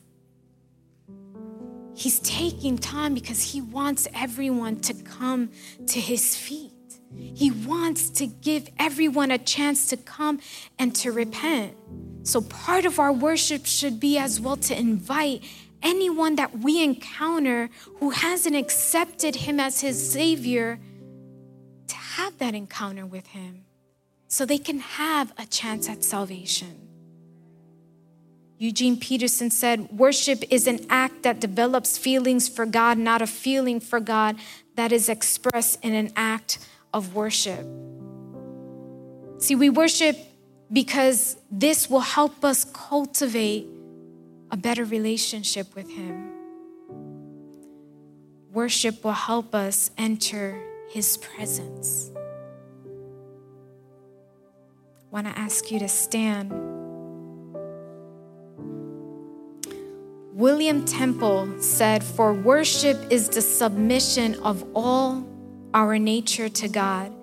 He's 1.93 2.19
taking 2.21 2.79
time 2.79 3.13
because 3.13 3.51
he 3.51 3.61
wants 3.61 4.07
everyone 4.15 4.79
to 4.81 4.95
come 4.95 5.51
to 5.85 5.99
his 5.99 6.35
feet. 6.35 6.73
He 7.15 7.51
wants 7.51 8.09
to 8.09 8.25
give 8.25 8.67
everyone 8.79 9.29
a 9.29 9.37
chance 9.37 9.85
to 9.89 9.97
come 9.97 10.39
and 10.79 10.95
to 10.95 11.11
repent. 11.11 11.77
So, 12.23 12.41
part 12.41 12.85
of 12.85 12.97
our 12.97 13.13
worship 13.13 13.67
should 13.67 13.99
be 13.99 14.17
as 14.17 14.41
well 14.41 14.57
to 14.57 14.75
invite 14.75 15.43
anyone 15.85 16.35
that 16.35 16.59
we 16.59 16.83
encounter 16.83 17.69
who 17.99 18.09
hasn't 18.09 18.55
accepted 18.55 19.35
him 19.35 19.59
as 19.59 19.79
his 19.79 20.11
Savior 20.11 20.79
to 21.87 21.95
have 21.95 22.37
that 22.39 22.55
encounter 22.55 23.05
with 23.05 23.27
him 23.27 23.63
so 24.27 24.45
they 24.45 24.57
can 24.57 24.79
have 24.79 25.31
a 25.37 25.45
chance 25.45 25.87
at 25.87 26.03
salvation. 26.03 26.81
Eugene 28.57 28.97
Peterson 28.97 29.51
said, 29.51 29.91
Worship 29.91 30.43
is 30.49 30.65
an 30.65 30.79
act 30.89 31.23
that 31.23 31.39
develops 31.39 31.97
feelings 31.97 32.49
for 32.49 32.65
God, 32.65 32.97
not 32.97 33.21
a 33.21 33.27
feeling 33.27 33.79
for 33.79 33.99
God 33.99 34.37
that 34.75 34.91
is 34.91 35.07
expressed 35.07 35.83
in 35.83 35.93
an 35.93 36.11
act 36.15 36.57
of 36.93 37.13
worship. 37.13 37.65
See, 39.37 39.55
we 39.55 39.69
worship 39.69 40.17
because 40.71 41.37
this 41.51 41.89
will 41.89 41.99
help 41.99 42.43
us 42.43 42.63
cultivate 42.63 43.67
a 44.51 44.57
better 44.57 44.85
relationship 44.85 45.73
with 45.75 45.89
Him. 45.89 46.31
Worship 48.51 49.03
will 49.03 49.11
help 49.11 49.55
us 49.55 49.91
enter 49.97 50.61
His 50.89 51.17
presence. 51.17 52.11
I 54.97 55.07
want 55.11 55.27
to 55.27 55.37
ask 55.39 55.71
you 55.71 55.79
to 55.79 55.87
stand. 55.87 56.51
William 60.35 60.83
Temple 60.83 61.61
said, 61.61 62.03
For 62.03 62.33
worship 62.33 62.97
is 63.09 63.29
the 63.29 63.41
submission 63.41 64.35
of 64.43 64.65
all 64.75 65.25
our 65.73 65.97
nature 65.97 66.49
to 66.49 66.67
God. 66.67 67.14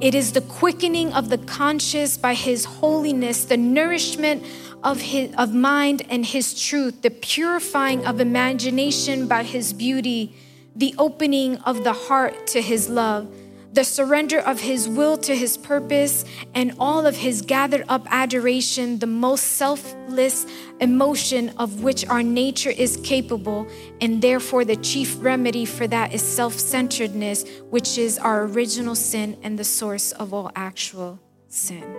It 0.00 0.14
is 0.14 0.32
the 0.32 0.40
quickening 0.40 1.12
of 1.12 1.28
the 1.28 1.38
conscious 1.38 2.16
by 2.16 2.34
His 2.34 2.64
holiness, 2.64 3.44
the 3.44 3.56
nourishment 3.56 4.44
of, 4.82 5.00
his, 5.00 5.34
of 5.36 5.54
mind 5.54 6.02
and 6.08 6.26
His 6.26 6.60
truth, 6.60 7.02
the 7.02 7.10
purifying 7.10 8.04
of 8.04 8.20
imagination 8.20 9.28
by 9.28 9.42
His 9.44 9.72
beauty, 9.72 10.34
the 10.74 10.94
opening 10.98 11.58
of 11.58 11.84
the 11.84 11.92
heart 11.92 12.46
to 12.48 12.60
His 12.62 12.88
love 12.88 13.32
the 13.72 13.84
surrender 13.84 14.38
of 14.38 14.60
his 14.60 14.88
will 14.88 15.16
to 15.16 15.34
his 15.34 15.56
purpose, 15.56 16.24
and 16.54 16.74
all 16.78 17.06
of 17.06 17.16
his 17.16 17.40
gathered 17.40 17.84
up 17.88 18.06
adoration, 18.10 18.98
the 18.98 19.06
most 19.06 19.42
selfless 19.42 20.46
emotion 20.80 21.48
of 21.58 21.82
which 21.82 22.06
our 22.06 22.22
nature 22.22 22.70
is 22.70 22.98
capable, 22.98 23.66
and 24.00 24.20
therefore 24.20 24.64
the 24.64 24.76
chief 24.76 25.16
remedy 25.20 25.64
for 25.64 25.86
that 25.86 26.12
is 26.12 26.22
self 26.22 26.58
centeredness, 26.58 27.44
which 27.70 27.96
is 27.96 28.18
our 28.18 28.44
original 28.44 28.94
sin 28.94 29.38
and 29.42 29.58
the 29.58 29.64
source 29.64 30.12
of 30.12 30.34
all 30.34 30.50
actual 30.54 31.18
sin. 31.48 31.96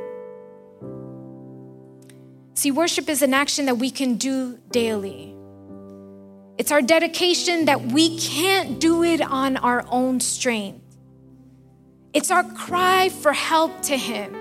See, 2.54 2.70
worship 2.70 3.10
is 3.10 3.24
an 3.24 3.34
action 3.34 3.66
that 3.66 3.76
we 3.76 3.90
can 3.90 4.16
do 4.16 4.60
daily. 4.70 5.36
It's 6.60 6.72
our 6.72 6.84
dedication 6.84 7.66
that 7.66 7.82
we 7.82 8.20
can't 8.20 8.80
do 8.80 9.04
it 9.04 9.22
on 9.22 9.58
our 9.58 9.84
own 9.90 10.20
strength. 10.20 10.83
It's 12.14 12.30
our 12.30 12.44
cry 12.44 13.10
for 13.10 13.34
help 13.34 13.82
to 13.84 13.98
Him. 13.98 14.36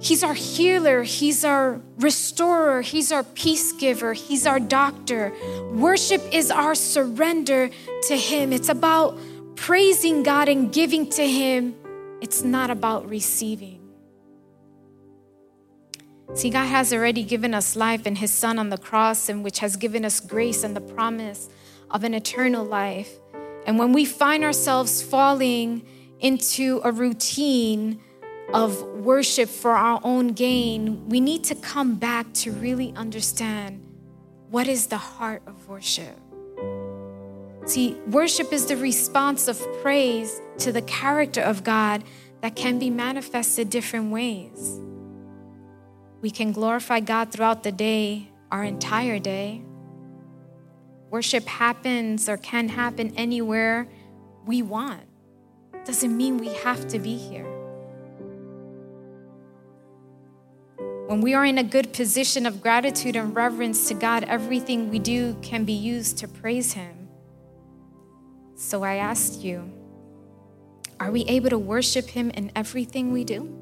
He's 0.00 0.22
our 0.22 0.34
healer, 0.34 1.02
He's 1.02 1.44
our 1.44 1.80
restorer, 1.98 2.82
He's 2.82 3.10
our 3.10 3.24
peace 3.24 3.72
giver, 3.72 4.12
He's 4.12 4.46
our 4.46 4.60
doctor. 4.60 5.32
Worship 5.72 6.22
is 6.32 6.50
our 6.50 6.74
surrender 6.74 7.70
to 8.08 8.16
Him. 8.16 8.52
It's 8.52 8.68
about 8.68 9.18
praising 9.56 10.22
God 10.22 10.48
and 10.48 10.72
giving 10.72 11.08
to 11.10 11.26
Him, 11.26 11.74
it's 12.20 12.42
not 12.42 12.70
about 12.70 13.08
receiving. 13.08 13.80
See, 16.34 16.50
God 16.50 16.66
has 16.66 16.92
already 16.92 17.24
given 17.24 17.54
us 17.54 17.74
life 17.74 18.06
in 18.06 18.16
His 18.16 18.30
Son 18.30 18.58
on 18.58 18.68
the 18.68 18.78
cross, 18.78 19.28
and 19.28 19.42
which 19.42 19.60
has 19.60 19.76
given 19.76 20.04
us 20.04 20.20
grace 20.20 20.62
and 20.62 20.76
the 20.76 20.80
promise 20.80 21.48
of 21.90 22.04
an 22.04 22.12
eternal 22.14 22.64
life. 22.64 23.18
And 23.68 23.78
when 23.78 23.92
we 23.92 24.06
find 24.06 24.44
ourselves 24.44 25.02
falling 25.02 25.86
into 26.20 26.80
a 26.84 26.90
routine 26.90 28.00
of 28.54 28.82
worship 28.82 29.50
for 29.50 29.72
our 29.72 30.00
own 30.02 30.28
gain, 30.28 31.06
we 31.10 31.20
need 31.20 31.44
to 31.44 31.54
come 31.54 31.96
back 31.96 32.32
to 32.32 32.50
really 32.50 32.94
understand 32.96 33.86
what 34.48 34.68
is 34.68 34.86
the 34.86 34.96
heart 34.96 35.42
of 35.46 35.68
worship. 35.68 36.18
See, 37.66 37.92
worship 38.06 38.54
is 38.54 38.64
the 38.64 38.76
response 38.78 39.48
of 39.48 39.60
praise 39.82 40.40
to 40.60 40.72
the 40.72 40.80
character 40.80 41.42
of 41.42 41.62
God 41.62 42.04
that 42.40 42.56
can 42.56 42.78
be 42.78 42.88
manifested 42.88 43.68
different 43.68 44.10
ways. 44.10 44.80
We 46.22 46.30
can 46.30 46.52
glorify 46.52 47.00
God 47.00 47.32
throughout 47.32 47.64
the 47.64 47.72
day, 47.72 48.30
our 48.50 48.64
entire 48.64 49.18
day. 49.18 49.60
Worship 51.10 51.46
happens 51.46 52.28
or 52.28 52.36
can 52.36 52.68
happen 52.68 53.14
anywhere 53.16 53.88
we 54.46 54.62
want. 54.62 55.02
Doesn't 55.84 56.14
mean 56.14 56.36
we 56.36 56.52
have 56.54 56.86
to 56.88 56.98
be 56.98 57.16
here. 57.16 57.46
When 61.06 61.22
we 61.22 61.32
are 61.32 61.46
in 61.46 61.56
a 61.56 61.62
good 61.62 61.94
position 61.94 62.44
of 62.44 62.60
gratitude 62.60 63.16
and 63.16 63.34
reverence 63.34 63.88
to 63.88 63.94
God, 63.94 64.24
everything 64.24 64.90
we 64.90 64.98
do 64.98 65.34
can 65.40 65.64
be 65.64 65.72
used 65.72 66.18
to 66.18 66.28
praise 66.28 66.74
Him. 66.74 67.08
So 68.56 68.82
I 68.82 68.96
asked 68.96 69.40
you, 69.42 69.72
are 71.00 71.10
we 71.10 71.22
able 71.22 71.48
to 71.48 71.58
worship 71.58 72.08
Him 72.08 72.30
in 72.30 72.52
everything 72.54 73.12
we 73.12 73.24
do? 73.24 73.57